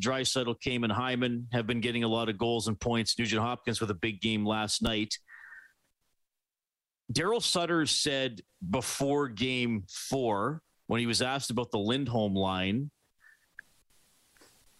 Kane 0.60 0.82
and 0.84 0.92
Hyman 0.92 1.46
have 1.52 1.66
been 1.66 1.80
getting 1.80 2.02
a 2.02 2.08
lot 2.08 2.28
of 2.28 2.36
goals 2.36 2.66
and 2.66 2.78
points. 2.78 3.16
Nugent 3.18 3.40
Hopkins 3.40 3.80
with 3.80 3.90
a 3.90 3.94
big 3.94 4.20
game 4.20 4.44
last 4.44 4.82
night. 4.82 5.16
Daryl 7.12 7.42
Sutter 7.42 7.86
said 7.86 8.40
before 8.68 9.28
game 9.28 9.84
four, 9.88 10.62
when 10.88 11.00
he 11.00 11.06
was 11.06 11.22
asked 11.22 11.50
about 11.50 11.70
the 11.70 11.78
Lindholm 11.78 12.34
line, 12.34 12.90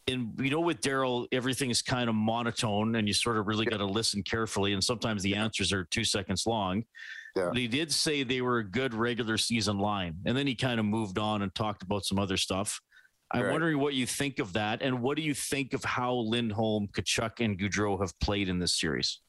and 0.09 0.33
you 0.41 0.51
know, 0.51 0.61
with 0.61 0.81
Daryl, 0.81 1.27
everything 1.33 1.71
is 1.71 1.83
kind 1.83 2.09
of 2.09 2.15
monotone 2.15 2.95
and 2.95 3.09
you 3.09 3.15
sort 3.15 3.39
of 3.39 3.49
really 3.49 3.67
got 3.67 3.79
to 3.79 3.87
listen 3.87 4.23
carefully. 4.23 4.73
And 4.73 4.83
sometimes 4.83 5.23
the 5.23 5.35
answers 5.35 5.73
are 5.73 5.85
two 5.85 6.05
seconds 6.05 6.47
long. 6.47 6.85
Yeah. 7.35 7.49
But 7.49 7.57
he 7.59 7.69
did 7.69 7.93
say 7.93 8.23
they 8.23 8.41
were 8.41 8.59
a 8.59 8.65
good 8.65 8.95
regular 8.95 9.37
season 9.37 9.79
line. 9.79 10.15
And 10.25 10.37
then 10.37 10.47
he 10.47 10.55
kind 10.55 10.79
of 10.79 10.87
moved 10.87 11.19
on 11.19 11.43
and 11.43 11.55
talked 11.55 11.83
about 11.83 12.05
some 12.05 12.19
other 12.19 12.37
stuff. 12.37 12.81
I'm 13.33 13.43
right. 13.43 13.53
wondering 13.53 13.79
what 13.79 13.95
you 13.95 14.07
think 14.07 14.39
of 14.39 14.53
that. 14.53 14.81
And 14.81 15.03
what 15.03 15.17
do 15.17 15.23
you 15.23 15.35
think 15.35 15.75
of 15.75 15.85
how 15.85 16.15
Lindholm, 16.15 16.89
Tkachuk, 16.97 17.45
and 17.45 17.59
Gaudreau 17.59 18.01
have 18.01 18.19
played 18.21 18.49
in 18.49 18.61
this 18.61 18.79
series? 18.79 19.21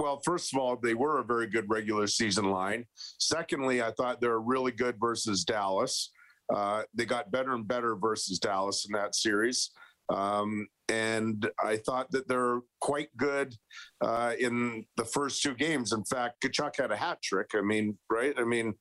Well, 0.00 0.18
first 0.24 0.54
of 0.54 0.58
all, 0.58 0.76
they 0.76 0.94
were 0.94 1.18
a 1.18 1.24
very 1.24 1.46
good 1.46 1.68
regular 1.68 2.06
season 2.06 2.46
line. 2.50 2.86
Secondly, 2.94 3.82
I 3.82 3.90
thought 3.90 4.18
they 4.22 4.28
were 4.28 4.40
really 4.40 4.72
good 4.72 4.96
versus 4.98 5.44
Dallas. 5.44 6.10
Uh, 6.54 6.84
they 6.94 7.04
got 7.04 7.30
better 7.30 7.52
and 7.52 7.68
better 7.68 7.94
versus 7.96 8.38
Dallas 8.38 8.86
in 8.86 8.94
that 8.94 9.14
series. 9.14 9.72
Um, 10.10 10.66
and 10.88 11.48
I 11.62 11.76
thought 11.76 12.10
that 12.10 12.26
they're 12.26 12.60
quite 12.80 13.16
good 13.16 13.54
uh, 14.00 14.32
in 14.38 14.84
the 14.96 15.04
first 15.04 15.40
two 15.40 15.54
games. 15.54 15.92
In 15.92 16.04
fact, 16.04 16.42
Tkachuk 16.42 16.76
had 16.76 16.90
a 16.90 16.96
hat 16.96 17.22
trick. 17.22 17.50
I 17.54 17.60
mean, 17.60 17.96
right? 18.10 18.34
I 18.36 18.44
mean, 18.44 18.74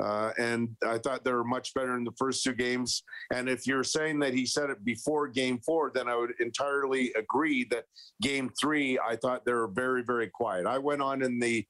uh, 0.00 0.32
and 0.38 0.70
I 0.84 0.98
thought 0.98 1.24
they 1.24 1.32
were 1.32 1.44
much 1.44 1.72
better 1.74 1.96
in 1.96 2.02
the 2.02 2.12
first 2.18 2.42
two 2.42 2.54
games. 2.54 3.04
And 3.32 3.48
if 3.48 3.66
you're 3.66 3.84
saying 3.84 4.18
that 4.20 4.34
he 4.34 4.44
said 4.44 4.70
it 4.70 4.84
before 4.84 5.28
game 5.28 5.60
four, 5.64 5.92
then 5.94 6.08
I 6.08 6.16
would 6.16 6.32
entirely 6.40 7.12
agree 7.16 7.64
that 7.70 7.84
game 8.20 8.50
three, 8.60 8.98
I 8.98 9.14
thought 9.16 9.44
they 9.44 9.52
were 9.52 9.68
very, 9.68 10.02
very 10.02 10.30
quiet. 10.30 10.66
I 10.66 10.78
went 10.78 11.02
on 11.02 11.22
in 11.22 11.38
the 11.38 11.64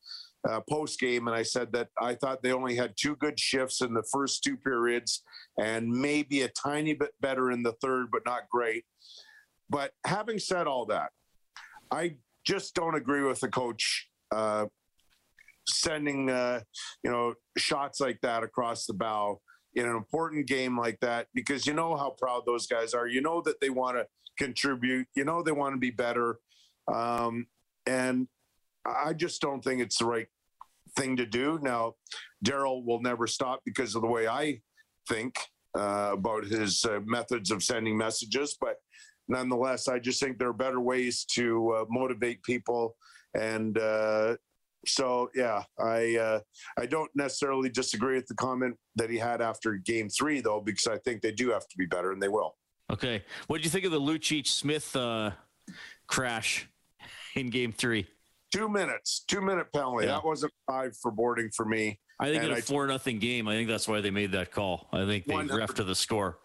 uh, 0.49 0.61
post 0.69 0.99
game 0.99 1.29
and 1.29 1.37
I 1.37 1.43
said 1.43 1.73
that 1.73 1.89
I 2.01 2.15
thought 2.15 2.43
they 2.43 2.53
only 2.53 2.75
had 2.75 2.95
two 2.97 3.17
good 3.17 3.39
shifts 3.39 3.81
in 3.81 3.95
the 3.95 4.03
first 4.13 4.43
two 4.43 4.57
periods 4.57 5.23
and 5.59 5.89
maybe 5.89 6.43
a 6.43 6.49
tiny 6.49 6.95
bit 6.95 7.13
better 7.21 7.51
in 7.51 7.63
the 7.63 7.73
third, 7.81 8.09
but 8.11 8.23
not 8.27 8.49
great. 8.51 8.85
But 9.71 9.93
having 10.05 10.39
said 10.39 10.67
all 10.67 10.87
that, 10.87 11.11
I 11.91 12.17
just 12.45 12.75
don't 12.75 12.97
agree 12.97 13.23
with 13.23 13.41
the 13.41 13.49
coach 13.49 14.09
uh, 14.33 14.67
sending 15.69 16.31
uh, 16.31 16.61
you 17.03 17.11
know 17.11 17.35
shots 17.57 18.01
like 18.01 18.21
that 18.23 18.43
across 18.43 18.87
the 18.87 18.95
bow 18.95 19.41
in 19.75 19.87
an 19.87 19.97
important 19.97 20.47
game 20.47 20.79
like 20.79 20.99
that 21.01 21.29
because 21.35 21.67
you 21.67 21.73
know 21.73 21.97
how 21.97 22.11
proud 22.11 22.43
those 22.47 22.67
guys 22.67 22.95
are. 22.95 23.07
You 23.07 23.21
know 23.21 23.41
that 23.43 23.61
they 23.61 23.71
want 23.71 23.97
to 23.97 24.07
contribute. 24.39 25.07
You 25.15 25.25
know 25.25 25.43
they 25.43 25.53
want 25.53 25.75
to 25.75 25.79
be 25.79 25.91
better, 25.91 26.39
um, 26.93 27.47
and 27.87 28.27
I 28.85 29.13
just 29.13 29.41
don't 29.41 29.63
think 29.63 29.81
it's 29.81 29.99
the 29.99 30.07
right 30.07 30.27
thing 30.97 31.17
to 31.17 31.27
do. 31.27 31.59
Now, 31.63 31.95
Daryl 32.45 32.85
will 32.85 33.01
never 33.01 33.27
stop 33.27 33.61
because 33.65 33.95
of 33.95 34.03
the 34.03 34.09
way 34.09 34.29
I 34.29 34.61
think 35.09 35.37
uh, 35.77 36.11
about 36.13 36.45
his 36.45 36.85
uh, 36.85 37.01
methods 37.05 37.51
of 37.51 37.63
sending 37.63 37.97
messages, 37.97 38.57
but 38.61 38.77
nonetheless, 39.29 39.89
I 39.89 39.99
just 39.99 40.21
think 40.21 40.39
there 40.39 40.49
are 40.49 40.53
better 40.53 40.81
ways 40.81 41.25
to 41.33 41.71
uh, 41.71 41.85
motivate 41.89 42.43
people. 42.43 42.97
And 43.35 43.79
uh, 43.79 44.37
so, 44.87 45.31
yeah, 45.35 45.63
I 45.79 46.17
uh, 46.17 46.41
I 46.79 46.87
don't 46.87 47.11
necessarily 47.15 47.71
disagree 47.71 48.17
with 48.17 48.27
the 48.27 48.35
comment 48.35 48.77
that 48.97 49.11
he 49.11 49.17
had 49.17 49.41
after 49.41 49.75
Game 49.77 50.09
Three, 50.09 50.41
though, 50.41 50.61
because 50.61 50.87
I 50.87 50.99
think 50.99 51.23
they 51.23 51.33
do 51.33 51.51
have 51.51 51.67
to 51.69 51.79
be 51.79 51.87
better, 51.87 52.13
and 52.13 52.23
they 52.23 52.29
will. 52.29 52.57
Okay, 52.93 53.25
what 53.47 53.59
did 53.59 53.65
you 53.65 53.71
think 53.71 53.87
of 53.87 53.93
the 53.93 54.01
Lucic 54.01 54.47
Smith 54.47 54.95
uh, 54.95 55.31
crash 56.09 56.69
in 57.35 57.49
Game 57.49 57.73
Three? 57.73 58.07
Two 58.53 58.69
minutes, 58.69 59.25
two 59.27 59.41
minute 59.41 59.67
penalty. 59.73 60.07
Yeah. 60.07 60.13
That 60.13 60.25
wasn't 60.25 60.53
five 60.67 60.97
for 61.01 61.11
boarding 61.11 61.51
for 61.57 61.65
me. 61.65 61.99
I 62.21 62.27
think 62.27 62.43
and 62.43 62.53
in 62.53 62.59
a 62.59 62.63
four 62.63 62.87
nothing 62.87 63.19
game, 63.19 63.49
I 63.49 63.55
think 63.55 63.69
that's 63.69 63.89
why 63.89 64.01
they 64.01 64.11
made 64.11 64.33
that 64.33 64.53
call. 64.53 64.89
I 64.93 65.05
think 65.07 65.25
they 65.25 65.37
ref 65.37 65.75
to 65.75 65.85
the 65.85 65.95
score. 65.95 66.39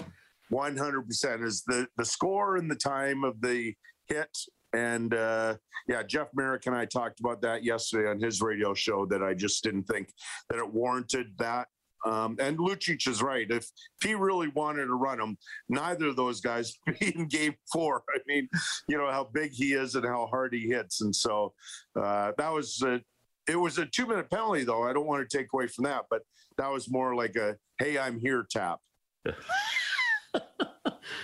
100% 0.51 1.43
is 1.43 1.63
the 1.63 1.87
the 1.97 2.05
score 2.05 2.55
and 2.55 2.71
the 2.71 2.75
time 2.75 3.23
of 3.23 3.41
the 3.41 3.73
hit 4.07 4.29
and 4.73 5.13
uh, 5.13 5.55
yeah 5.87 6.03
jeff 6.03 6.27
Marek 6.33 6.65
and 6.65 6.75
i 6.75 6.85
talked 6.85 7.19
about 7.19 7.41
that 7.41 7.63
yesterday 7.63 8.09
on 8.09 8.19
his 8.19 8.41
radio 8.41 8.73
show 8.73 9.05
that 9.05 9.23
i 9.23 9.33
just 9.33 9.63
didn't 9.63 9.83
think 9.83 10.09
that 10.49 10.59
it 10.59 10.73
warranted 10.73 11.27
that 11.37 11.67
um, 12.05 12.37
and 12.39 12.57
Lucic 12.57 13.07
is 13.07 13.21
right. 13.21 13.47
If, 13.49 13.63
if 14.01 14.07
he 14.07 14.13
really 14.13 14.49
wanted 14.49 14.85
to 14.85 14.93
run 14.93 15.19
him, 15.19 15.37
neither 15.69 16.07
of 16.07 16.15
those 16.15 16.41
guys 16.41 16.77
be 16.85 17.13
in 17.15 17.27
game 17.27 17.55
four. 17.71 18.03
I 18.13 18.19
mean, 18.27 18.47
you 18.87 18.97
know 18.97 19.09
how 19.11 19.29
big 19.33 19.51
he 19.51 19.73
is 19.73 19.95
and 19.95 20.05
how 20.05 20.27
hard 20.27 20.53
he 20.53 20.67
hits, 20.67 21.01
and 21.01 21.15
so 21.15 21.53
uh, 21.99 22.31
that 22.37 22.51
was 22.53 22.81
a, 22.83 23.01
it 23.47 23.55
was 23.55 23.77
a 23.77 23.85
two 23.85 24.05
minute 24.05 24.29
penalty 24.29 24.63
though. 24.63 24.83
I 24.83 24.93
don't 24.93 25.07
want 25.07 25.27
to 25.27 25.37
take 25.37 25.47
away 25.53 25.67
from 25.67 25.85
that, 25.85 26.05
but 26.09 26.21
that 26.57 26.71
was 26.71 26.89
more 26.89 27.15
like 27.15 27.35
a 27.35 27.55
"Hey, 27.79 27.97
I'm 27.97 28.19
here" 28.19 28.45
tap. 28.49 28.79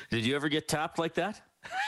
Did 0.09 0.25
you 0.25 0.35
ever 0.35 0.49
get 0.49 0.67
tapped 0.67 0.99
like 0.99 1.13
that? 1.15 1.41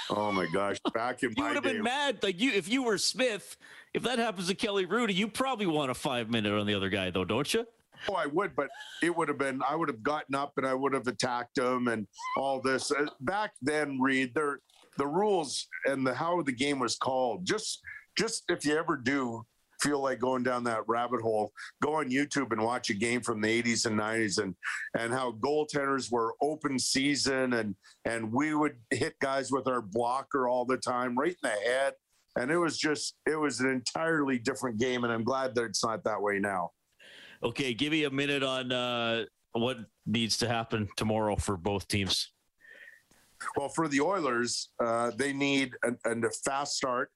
Oh 0.09 0.31
my 0.31 0.47
gosh! 0.53 0.77
Back 0.93 1.23
in 1.23 1.33
you 1.37 1.43
would 1.43 1.55
have 1.55 1.63
been 1.63 1.83
mad. 1.83 2.21
Like 2.23 2.39
you, 2.39 2.51
if 2.51 2.69
you 2.69 2.83
were 2.83 2.97
Smith, 2.97 3.57
if 3.93 4.03
that 4.03 4.19
happens 4.19 4.47
to 4.47 4.55
Kelly 4.55 4.85
Hrudey, 4.85 5.15
you 5.15 5.27
probably 5.27 5.65
want 5.65 5.91
a 5.91 5.93
five 5.93 6.29
minute 6.29 6.53
on 6.53 6.65
the 6.67 6.75
other 6.75 6.89
guy, 6.89 7.09
though, 7.09 7.25
don't 7.25 7.51
you? 7.53 7.65
Oh, 8.09 8.15
I 8.15 8.25
would, 8.27 8.55
but 8.55 8.69
it 9.01 9.15
would 9.15 9.27
have 9.27 9.37
been. 9.37 9.61
I 9.67 9.75
would 9.75 9.89
have 9.89 10.03
gotten 10.03 10.35
up 10.35 10.53
and 10.57 10.65
I 10.65 10.73
would 10.73 10.93
have 10.93 11.07
attacked 11.07 11.57
him 11.57 11.87
and 11.87 12.07
all 12.37 12.61
this. 12.61 12.91
Uh, 12.91 13.05
back 13.21 13.53
then, 13.61 13.99
Reid, 13.99 14.33
there 14.33 14.59
the 14.97 15.07
rules 15.07 15.67
and 15.85 16.05
the 16.05 16.13
how 16.13 16.41
the 16.41 16.51
game 16.51 16.79
was 16.79 16.95
called. 16.95 17.45
Just, 17.45 17.81
just 18.17 18.43
if 18.49 18.65
you 18.65 18.77
ever 18.77 18.97
do 18.97 19.45
feel 19.81 20.01
like 20.01 20.19
going 20.19 20.43
down 20.43 20.63
that 20.63 20.87
rabbit 20.87 21.21
hole, 21.21 21.51
go 21.81 21.95
on 21.95 22.09
YouTube 22.09 22.51
and 22.51 22.61
watch 22.61 22.89
a 22.89 22.93
game 22.93 23.21
from 23.21 23.41
the 23.41 23.61
80s 23.61 23.85
and 23.85 23.99
90s 23.99 24.41
and 24.41 24.55
and 24.97 25.13
how 25.13 25.33
goaltenders 25.33 26.11
were 26.11 26.33
open 26.41 26.79
season 26.79 27.53
and 27.53 27.75
and 28.05 28.31
we 28.31 28.55
would 28.55 28.77
hit 28.91 29.15
guys 29.21 29.51
with 29.51 29.67
our 29.67 29.81
blocker 29.81 30.47
all 30.47 30.65
the 30.65 30.77
time 30.77 31.17
right 31.17 31.35
in 31.43 31.49
the 31.49 31.69
head. 31.69 31.93
And 32.37 32.51
it 32.51 32.57
was 32.57 32.77
just 32.77 33.15
it 33.25 33.35
was 33.35 33.59
an 33.59 33.69
entirely 33.69 34.39
different 34.39 34.79
game 34.79 35.03
and 35.03 35.11
I'm 35.11 35.23
glad 35.23 35.55
that 35.55 35.63
it's 35.63 35.83
not 35.83 36.03
that 36.05 36.21
way 36.21 36.39
now. 36.39 36.71
Okay, 37.45 37.75
give 37.75 37.91
me 37.91 38.05
a 38.05 38.09
minute 38.09 38.41
on 38.41 38.71
uh, 38.71 39.25
what 39.53 39.77
needs 40.07 40.35
to 40.37 40.47
happen 40.47 40.89
tomorrow 40.97 41.35
for 41.35 41.57
both 41.57 41.87
teams. 41.87 42.31
Well, 43.55 43.69
for 43.69 43.87
the 43.87 44.01
Oilers, 44.01 44.69
uh, 44.83 45.11
they 45.15 45.31
need 45.31 45.73
a, 45.83 45.91
a 46.09 46.31
fast 46.43 46.75
start 46.75 47.11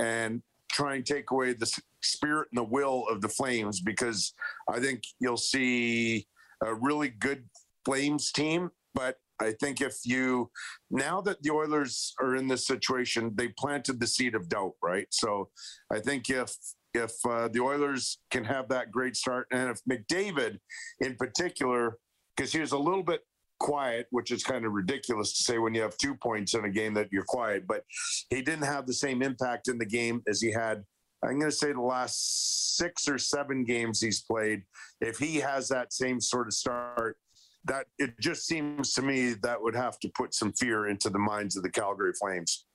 and 0.00 0.42
try 0.72 0.94
and 0.94 1.04
take 1.04 1.30
away 1.30 1.52
the 1.52 1.70
spirit 2.02 2.48
and 2.50 2.56
the 2.56 2.64
will 2.64 3.04
of 3.10 3.20
the 3.20 3.28
Flames 3.28 3.82
because 3.82 4.32
I 4.66 4.80
think 4.80 5.02
you'll 5.20 5.36
see 5.36 6.26
a 6.64 6.74
really 6.74 7.10
good 7.10 7.44
Flames 7.84 8.32
team. 8.32 8.70
But 8.94 9.16
I 9.42 9.52
think 9.60 9.82
if 9.82 9.98
you 10.06 10.50
now 10.90 11.20
that 11.20 11.42
the 11.42 11.50
Oilers 11.50 12.14
are 12.18 12.34
in 12.34 12.48
this 12.48 12.66
situation, 12.66 13.32
they 13.34 13.48
planted 13.48 14.00
the 14.00 14.06
seed 14.06 14.34
of 14.34 14.48
doubt, 14.48 14.72
right? 14.82 15.06
So 15.10 15.50
I 15.92 16.00
think 16.00 16.30
if 16.30 16.56
if 16.96 17.12
uh, 17.28 17.48
the 17.48 17.60
Oilers 17.60 18.18
can 18.30 18.44
have 18.44 18.68
that 18.68 18.90
great 18.90 19.16
start, 19.16 19.46
and 19.52 19.70
if 19.70 19.80
McDavid, 19.88 20.58
in 21.00 21.14
particular, 21.16 21.98
because 22.36 22.52
he 22.52 22.60
was 22.60 22.72
a 22.72 22.78
little 22.78 23.02
bit 23.02 23.20
quiet, 23.58 24.06
which 24.10 24.30
is 24.30 24.44
kind 24.44 24.64
of 24.64 24.72
ridiculous 24.72 25.32
to 25.38 25.44
say 25.44 25.58
when 25.58 25.74
you 25.74 25.82
have 25.82 25.96
two 25.96 26.14
points 26.14 26.54
in 26.54 26.64
a 26.64 26.70
game 26.70 26.94
that 26.94 27.08
you're 27.10 27.24
quiet. 27.24 27.66
But 27.66 27.84
he 28.30 28.42
didn't 28.42 28.64
have 28.64 28.86
the 28.86 28.94
same 28.94 29.22
impact 29.22 29.68
in 29.68 29.78
the 29.78 29.86
game 29.86 30.22
as 30.28 30.40
he 30.40 30.52
had. 30.52 30.84
I'm 31.24 31.38
going 31.38 31.50
to 31.50 31.56
say 31.56 31.72
the 31.72 31.80
last 31.80 32.76
six 32.76 33.08
or 33.08 33.18
seven 33.18 33.64
games 33.64 34.00
he's 34.00 34.22
played. 34.22 34.62
If 35.00 35.18
he 35.18 35.36
has 35.36 35.68
that 35.68 35.92
same 35.92 36.20
sort 36.20 36.46
of 36.46 36.52
start, 36.52 37.16
that 37.64 37.86
it 37.98 38.18
just 38.20 38.46
seems 38.46 38.92
to 38.94 39.02
me 39.02 39.34
that 39.42 39.60
would 39.60 39.74
have 39.74 39.98
to 40.00 40.08
put 40.10 40.34
some 40.34 40.52
fear 40.52 40.86
into 40.88 41.10
the 41.10 41.18
minds 41.18 41.56
of 41.56 41.62
the 41.62 41.70
Calgary 41.70 42.12
Flames. 42.20 42.66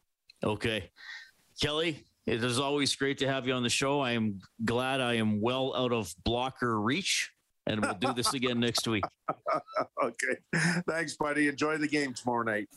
Okay, 0.44 0.90
Kelly. 1.62 2.04
It 2.28 2.44
is 2.44 2.60
always 2.60 2.96
great 2.96 3.18
to 3.20 3.28
have 3.28 3.48
you 3.48 3.54
on 3.54 3.64
the 3.64 3.70
show. 3.70 4.00
I 4.00 4.12
am 4.12 4.40
glad 4.64 5.02
I 5.02 5.16
am 5.16 5.42
well 5.42 5.76
out 5.76 5.92
of 5.92 6.14
blocker 6.24 6.80
reach 6.80 7.32
and 7.68 7.82
we'll 7.82 7.94
do 7.94 8.14
this 8.14 8.34
again 8.34 8.60
next 8.60 8.88
week. 8.88 9.04
okay. 10.04 10.82
Thanks, 10.88 11.16
buddy. 11.16 11.48
Enjoy 11.48 11.78
the 11.78 11.88
game 11.88 12.14
tomorrow 12.14 12.44
night. 12.44 12.68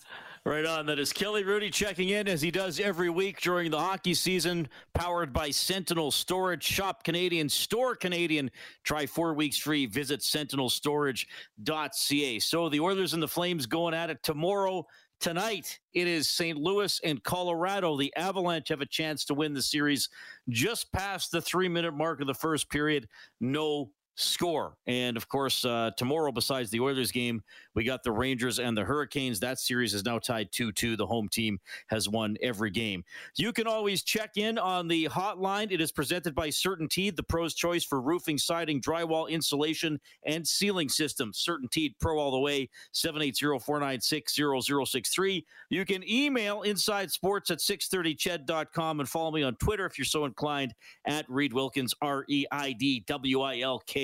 Right 0.47 0.67
on. 0.67 0.85
That 0.87 0.99
is 0.99 1.11
Kelly 1.11 1.43
Hrudey 1.43 1.73
checking 1.73 2.11
in 2.11 2.29
as 2.29 2.43
he 2.43 2.51
does 2.51 2.79
every 2.79 3.09
week 3.09 3.41
during 3.41 3.71
the 3.71 3.79
hockey 3.79 4.13
season, 4.13 4.69
powered 4.93 5.33
by 5.33 5.51
Sentinel 5.51 6.11
Storage. 6.11 6.63
Shop 6.63 7.03
Canadian, 7.03 7.49
store 7.49 7.97
Canadian. 7.97 8.51
Try 8.85 9.07
four 9.07 9.33
weeks 9.33 9.57
free. 9.57 9.87
Visit 9.87 10.21
sentinelstorage.ca. 10.21 12.39
So 12.41 12.69
the 12.69 12.81
Oilers 12.81 13.15
and 13.15 13.23
the 13.23 13.29
Flames 13.29 13.65
going 13.65 13.95
at 13.95 14.11
it 14.11 14.23
tomorrow. 14.23 14.87
Tonight, 15.25 15.81
it 15.95 16.07
is 16.07 16.29
St. 16.29 16.59
Louis 16.59 17.01
and 17.03 17.23
Colorado. 17.23 17.97
The 17.97 18.15
Avalanche 18.15 18.69
have 18.69 18.83
a 18.83 18.87
chance 18.87 19.25
to 19.25 19.33
win 19.33 19.55
the 19.55 19.63
series 19.63 20.11
just 20.51 20.93
past 20.93 21.33
the 21.33 21.41
three 21.41 21.67
minute 21.67 21.95
mark 21.95 22.21
of 22.21 22.27
the 22.27 22.35
first 22.35 22.69
period. 22.69 23.09
No 23.41 23.91
score. 24.17 24.77
And 24.87 25.17
of 25.17 25.29
course, 25.29 25.65
uh, 25.65 25.91
tomorrow, 25.97 26.31
besides 26.31 26.71
the 26.71 26.81
Oilers 26.81 27.11
game, 27.11 27.43
we 27.75 27.85
got 27.85 28.03
the 28.03 28.13
Rangers 28.13 28.59
and 28.59 28.77
the 28.77 28.85
Hurricanes. 28.85 29.41
That 29.41 29.59
series 29.59 29.95
is 29.95 30.05
now 30.05 30.19
tied 30.19 30.53
2 30.53 30.73
2. 30.73 30.97
The 30.97 31.07
home 31.07 31.29
team 31.29 31.59
has 31.89 32.09
won 32.09 32.37
every 32.41 32.71
game. 32.71 33.05
You 33.37 33.53
can 33.53 33.67
always 33.67 34.03
check 34.03 34.37
in 34.37 34.59
on 34.59 34.87
the 34.87 35.07
hotline. 35.07 35.73
It 35.73 35.81
is 35.81 35.91
presented 35.91 36.35
by 36.35 36.49
CertainTeed, 36.49 37.17
the 37.17 37.23
pro's 37.23 37.55
choice 37.55 37.85
for 37.85 38.01
roofing, 38.01 38.39
siding, 38.39 38.81
drywall, 38.81 39.29
insulation, 39.29 40.01
and 40.25 40.47
ceiling 40.47 40.89
systems. 40.89 41.45
CertainTeed 41.45 41.95
Pro 42.01 42.19
all 42.19 42.31
the 42.31 42.39
way, 42.39 42.69
780 42.93 43.59
496 43.65 44.39
0063. 44.65 45.45
You 45.71 45.85
can 45.85 46.09
email 46.09 46.63
inside 46.63 47.11
sports 47.11 47.51
at 47.51 47.59
630ched.com 47.59 49.01
and 49.01 49.09
follow 49.09 49.33
me 49.33 49.43
on 49.43 49.57
Twitter 49.57 49.87
if 49.87 49.99
you're 49.99 50.05
so 50.05 50.25
inclined 50.25 50.75
at 51.07 51.29
Reid 51.29 51.53
Wilkins, 51.53 51.95
R 52.01 52.25
E 52.29 52.47
I 52.53 52.73
D 52.73 53.03
W 53.07 53.41
I 53.41 53.61
L 53.61 53.83
K 53.87 54.04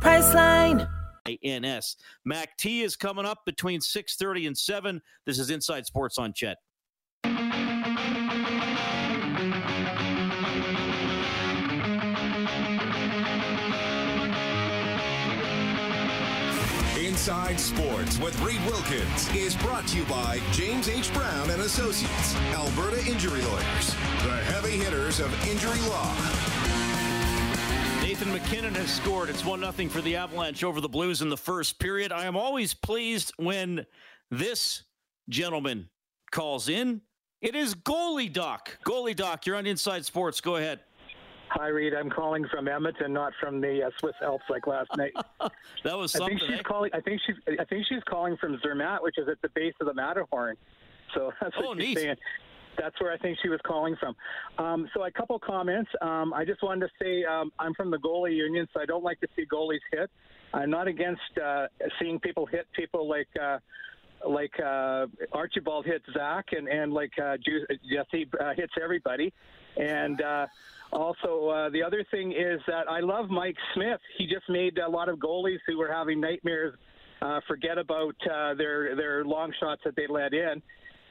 Priceline. 0.00 0.88
INS. 1.44 1.96
Mac 2.24 2.56
T 2.56 2.82
is 2.82 2.96
coming 2.96 3.26
up 3.26 3.44
between 3.44 3.80
6:30 3.80 4.46
and 4.46 4.56
7. 4.56 5.02
This 5.26 5.38
is 5.38 5.50
Inside 5.50 5.86
Sports 5.86 6.18
on 6.18 6.32
CHED. 6.32 6.56
Inside 16.98 17.60
Sports 17.60 18.18
with 18.18 18.40
Reid 18.40 18.64
Wilkins 18.64 19.28
is 19.34 19.54
brought 19.56 19.86
to 19.88 19.98
you 19.98 20.04
by 20.04 20.40
James 20.52 20.88
H. 20.88 21.12
Brown 21.12 21.50
and 21.50 21.60
Associates, 21.62 22.34
Alberta 22.54 23.04
Injury 23.06 23.42
Lawyers, 23.42 23.94
the 24.22 24.40
heavy 24.44 24.78
hitters 24.78 25.20
of 25.20 25.30
injury 25.46 25.80
law. 25.88 26.57
Nathan 28.18 28.32
MacKinnon 28.32 28.74
has 28.74 28.90
scored. 28.92 29.30
It's 29.30 29.44
1 29.44 29.60
0 29.60 29.88
for 29.90 30.00
the 30.00 30.16
Avalanche 30.16 30.64
over 30.64 30.80
the 30.80 30.88
Blues 30.88 31.22
in 31.22 31.28
the 31.28 31.36
first 31.36 31.78
period. 31.78 32.10
I 32.10 32.24
am 32.24 32.36
always 32.36 32.74
pleased 32.74 33.32
when 33.36 33.86
this 34.28 34.82
gentleman 35.28 35.88
calls 36.32 36.68
in. 36.68 37.00
It 37.40 37.54
is 37.54 37.76
Goalie 37.76 38.32
Doc. 38.32 38.76
Goalie 38.84 39.14
Doc, 39.14 39.46
you're 39.46 39.54
on 39.54 39.66
Inside 39.66 40.04
Sports. 40.04 40.40
Go 40.40 40.56
ahead. 40.56 40.80
Hi, 41.50 41.68
Reid. 41.68 41.94
I'm 41.94 42.10
calling 42.10 42.44
from 42.48 42.66
Edmonton, 42.66 43.12
not 43.12 43.34
from 43.40 43.60
the 43.60 43.84
uh, 43.84 43.90
Swiss 44.00 44.16
Alps 44.20 44.42
like 44.50 44.66
last 44.66 44.88
night. 44.96 45.12
that 45.84 45.96
was 45.96 46.12
I 46.16 46.18
something. 46.18 46.38
think 46.38 46.50
she's 46.50 46.58
eh? 46.58 46.62
calling. 46.64 46.90
I 46.92 47.00
think 47.00 47.20
she's. 47.24 47.36
I 47.60 47.64
think 47.66 47.86
she's 47.88 48.02
calling 48.10 48.36
from 48.38 48.58
Zermatt, 48.62 49.00
which 49.00 49.16
is 49.18 49.28
at 49.28 49.40
the 49.42 49.48
base 49.50 49.74
of 49.80 49.86
the 49.86 49.94
Matterhorn. 49.94 50.56
So 51.14 51.32
that's 51.40 51.56
what 51.56 51.66
Oh, 51.66 51.74
she's 51.76 51.88
neat. 51.90 51.98
saying. 51.98 52.16
That's 52.78 52.98
where 53.00 53.12
I 53.12 53.18
think 53.18 53.38
she 53.42 53.48
was 53.48 53.60
calling 53.66 53.96
from. 53.96 54.14
Um, 54.64 54.88
so 54.94 55.04
a 55.04 55.10
couple 55.10 55.38
comments. 55.38 55.90
Um, 56.00 56.32
I 56.32 56.44
just 56.44 56.62
wanted 56.62 56.86
to 56.86 56.92
say 57.02 57.24
um, 57.24 57.52
I'm 57.58 57.74
from 57.74 57.90
the 57.90 57.98
goalie 57.98 58.36
union, 58.36 58.66
so 58.72 58.80
I 58.80 58.86
don't 58.86 59.04
like 59.04 59.20
to 59.20 59.28
see 59.36 59.44
goalies 59.52 59.80
hit. 59.92 60.10
I'm 60.54 60.70
not 60.70 60.88
against 60.88 61.20
uh, 61.42 61.66
seeing 62.00 62.18
people 62.20 62.46
hit 62.46 62.66
people 62.74 63.08
like. 63.08 63.28
Uh, 63.40 63.58
like 64.26 64.52
uh, 64.58 65.06
Archibald 65.32 65.86
hits 65.86 66.04
Zach, 66.12 66.46
and 66.50 66.66
and 66.66 66.92
like 66.92 67.12
uh, 67.22 67.36
Jesse 67.36 68.28
uh, 68.40 68.52
hits 68.56 68.72
everybody, 68.82 69.32
and 69.76 70.20
uh, 70.20 70.46
also 70.92 71.48
uh, 71.48 71.70
the 71.70 71.82
other 71.84 72.04
thing 72.10 72.32
is 72.32 72.60
that 72.66 72.88
I 72.88 72.98
love 72.98 73.30
Mike 73.30 73.56
Smith. 73.74 74.00
He 74.16 74.26
just 74.26 74.48
made 74.48 74.78
a 74.78 74.88
lot 74.88 75.08
of 75.08 75.18
goalies 75.18 75.58
who 75.68 75.78
were 75.78 75.92
having 75.92 76.20
nightmares 76.20 76.74
uh, 77.20 77.40
forget 77.46 77.78
about 77.78 78.14
uh, 78.30 78.54
their 78.54 78.94
their 78.96 79.24
long 79.24 79.52
shots 79.58 79.82
that 79.84 79.96
they 79.96 80.06
let 80.08 80.32
in. 80.32 80.62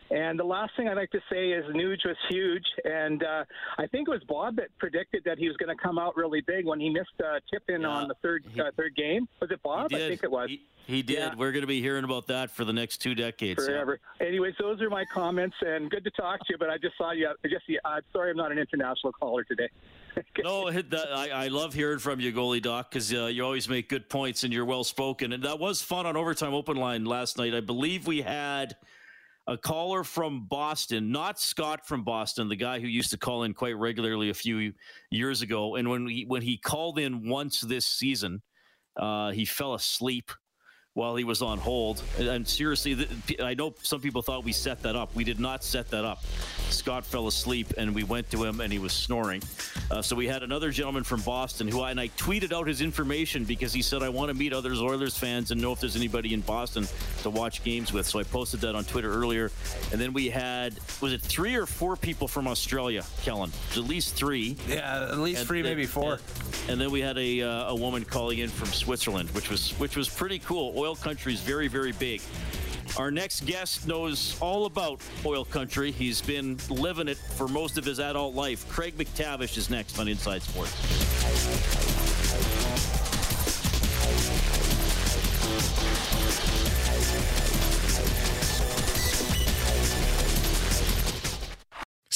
And 0.10 0.40
the 0.40 0.44
last 0.44 0.72
thing 0.78 0.88
I'd 0.88 0.96
like 0.96 1.12
to 1.12 1.20
say 1.30 1.50
is 1.52 1.66
Nuge 1.66 2.06
was 2.06 2.16
huge, 2.30 2.64
and 2.86 3.24
uh, 3.24 3.44
I 3.78 3.88
think 3.88 4.08
it 4.08 4.12
was 4.12 4.24
Bob 4.24 4.56
that 4.56 4.68
predicted 4.80 5.24
that 5.26 5.38
he 5.38 5.48
was 5.48 5.58
going 5.58 5.76
to 5.76 5.82
come 5.82 6.00
out 6.00 6.16
really 6.16 6.42
big 6.42 6.66
when 6.66 6.80
he 6.80 6.90
missed 6.90 7.10
a 7.20 7.40
tip 7.52 7.64
in 7.68 7.82
Yeah, 7.82 7.88
on 7.90 8.08
the 8.08 8.16
third 8.22 8.46
he- 8.50 8.62
uh, 8.62 8.72
third 8.78 8.96
game. 8.96 9.28
Was 9.42 9.52
it 9.52 9.62
Bob? 9.64 9.94
I 9.94 9.98
think 9.98 10.24
it 10.24 10.32
was. 10.32 10.50
He, 10.50 10.62
he 10.86 11.02
did. 11.02 11.18
Yeah. 11.18 11.36
We're 11.36 11.52
going 11.52 11.62
to 11.64 11.68
be 11.68 11.82
hearing 11.82 12.06
about 12.06 12.28
that 12.28 12.52
for 12.52 12.64
the 12.64 12.72
next 12.72 13.00
two 13.00 13.16
decades. 13.16 13.60
yeah. 13.62 13.74
forever. 13.74 14.00
Anyways, 14.22 14.54
those 14.60 14.82
are 14.82 14.90
my 14.90 15.04
comments, 15.14 15.58
and 15.62 15.90
good 15.92 16.06
to 16.06 16.12
talk 16.12 16.40
to 16.40 16.46
you. 16.50 16.58
But 16.58 16.70
I 16.70 16.78
just 16.78 16.98
saw 16.98 17.12
you. 17.12 17.28
I 17.28 17.48
Just 17.48 17.66
uh, 17.84 18.00
sorry, 18.14 18.32
I'm 18.32 18.38
not 18.38 18.52
an 18.54 18.60
international 18.60 19.12
caller 19.14 19.44
today. 19.44 19.70
No, 20.44 20.72
that, 20.72 21.14
I, 21.16 21.30
I 21.46 21.48
love 21.50 21.76
hearing 21.76 22.00
from 22.00 22.20
you, 22.20 22.34
goalie 22.34 22.60
doc, 22.60 22.90
because 22.90 23.14
uh, 23.14 23.26
you 23.28 23.44
always 23.44 23.70
make 23.70 23.88
good 23.88 24.10
points 24.10 24.44
and 24.44 24.52
you're 24.52 24.66
well 24.66 24.84
spoken. 24.84 25.32
And 25.32 25.44
that 25.44 25.60
was 25.60 25.84
fun 25.84 26.08
on 26.08 26.18
overtime 26.18 26.56
open 26.56 26.76
line 26.76 27.06
last 27.06 27.38
night. 27.38 27.54
I 27.54 27.60
believe 27.60 28.08
we 28.08 28.22
had 28.24 28.76
a 29.48 29.58
caller 29.58 30.04
from 30.04 30.46
Boston, 30.46 31.12
not 31.12 31.40
Scott 31.40 31.88
from 31.88 32.04
Boston, 32.04 32.50
the 32.50 32.56
guy 32.56 32.80
who 32.80 32.88
used 32.88 33.12
to 33.12 33.18
call 33.18 33.44
in 33.44 33.54
quite 33.54 33.78
regularly 33.78 34.30
a 34.30 34.34
few 34.34 34.74
years 35.10 35.42
ago. 35.42 35.76
And 35.76 35.90
when 35.90 36.08
he, 36.08 36.26
when 36.26 36.42
he 36.42 36.58
called 36.58 37.00
in 37.00 37.30
once 37.30 37.62
this 37.62 37.86
season, 37.86 38.42
uh, 38.98 39.32
he 39.32 39.46
fell 39.46 39.74
asleep 39.74 40.32
while 40.98 41.16
he 41.16 41.24
was 41.24 41.44
on 41.44 41.60
hold. 41.60 42.02
And, 42.18 42.28
and 42.28 42.48
seriously, 42.48 42.96
th- 42.96 43.40
I 43.40 43.54
know 43.54 43.76
some 43.84 44.02
people 44.02 44.24
thought 44.24 44.44
we 44.44 44.52
set 44.52 44.82
that 44.82 44.96
up. 44.96 45.14
We 45.14 45.24
did 45.24 45.40
not 45.40 45.64
set 45.64 45.92
that 45.92 46.04
up. 46.04 46.24
Scott 46.72 47.06
fell 47.06 47.28
asleep, 47.28 47.68
and 47.78 47.94
we 47.94 48.04
went 48.04 48.32
to 48.32 48.44
him, 48.44 48.62
and 48.62 48.74
he 48.74 48.80
was 48.80 48.94
snoring. 48.94 49.44
Uh, 49.92 50.02
so 50.02 50.16
we 50.16 50.26
had 50.26 50.42
another 50.42 50.72
gentleman 50.72 51.04
from 51.04 51.22
Boston 51.22 51.68
who 51.68 51.82
I, 51.82 51.92
and 51.92 52.00
I 52.00 52.08
tweeted 52.10 52.52
out 52.52 52.66
his 52.68 52.82
information 52.82 53.44
because 53.44 53.72
he 53.72 53.84
said 53.84 54.02
I 54.02 54.10
want 54.10 54.30
to 54.30 54.34
meet 54.34 54.54
other 54.54 54.72
Oilers 54.74 55.16
fans 55.16 55.52
and 55.52 55.62
know 55.62 55.72
if 55.72 55.80
there's 55.80 55.96
anybody 55.96 56.34
in 56.34 56.42
Boston 56.42 56.88
to 57.22 57.30
watch 57.30 57.64
games 57.64 57.94
with. 57.94 58.08
So 58.08 58.18
I 58.20 58.24
posted 58.24 58.62
that 58.62 58.74
on 58.74 58.84
Twitter 58.84 59.14
earlier, 59.14 59.52
and 59.92 60.02
then 60.02 60.14
we 60.14 60.30
had 60.30 60.74
was 61.00 61.14
it 61.14 61.22
three 61.22 61.56
or 61.56 61.68
four 61.68 61.96
people 61.96 62.28
from 62.28 62.48
Australia, 62.48 63.04
Kellen? 63.22 63.52
At 63.74 63.78
least 63.84 64.16
three. 64.16 64.58
Yeah, 64.68 65.10
at 65.12 65.20
least 65.20 65.42
And 65.42 65.48
three, 65.48 65.62
then- 65.62 65.72
maybe 65.74 65.86
four. 65.86 66.20
And, 66.70 66.80
then 66.82 66.92
we 66.92 67.02
had 67.02 67.18
a 67.18 67.42
uh, 67.42 67.72
a 67.72 67.76
woman 67.76 68.04
calling 68.04 68.40
in 68.40 68.50
from 68.50 68.68
Switzerland, 68.68 69.30
which 69.32 69.50
was 69.50 69.72
which 69.80 69.96
was 69.96 70.10
pretty 70.10 70.40
cool. 70.40 70.74
Oil 70.76 70.96
country 70.96 71.34
is 71.34 71.42
very 71.42 71.68
very 71.68 71.94
big. 71.94 72.22
Our 72.98 73.12
next 73.12 73.46
guest 73.46 73.88
knows 73.88 74.38
all 74.40 74.66
about 74.66 75.02
oil 75.26 75.46
country. 75.46 75.92
He's 75.92 76.22
been 76.22 76.58
living 76.70 77.08
it 77.08 77.18
for 77.18 77.48
most 77.48 77.78
of 77.78 77.86
his 77.86 78.00
adult 78.00 78.34
life. 78.34 78.68
Craig 78.70 78.98
MacTavish 78.98 79.58
is 79.58 79.70
next 79.70 80.00
on 80.00 80.08
Inside 80.08 80.42
Sports. 80.42 80.74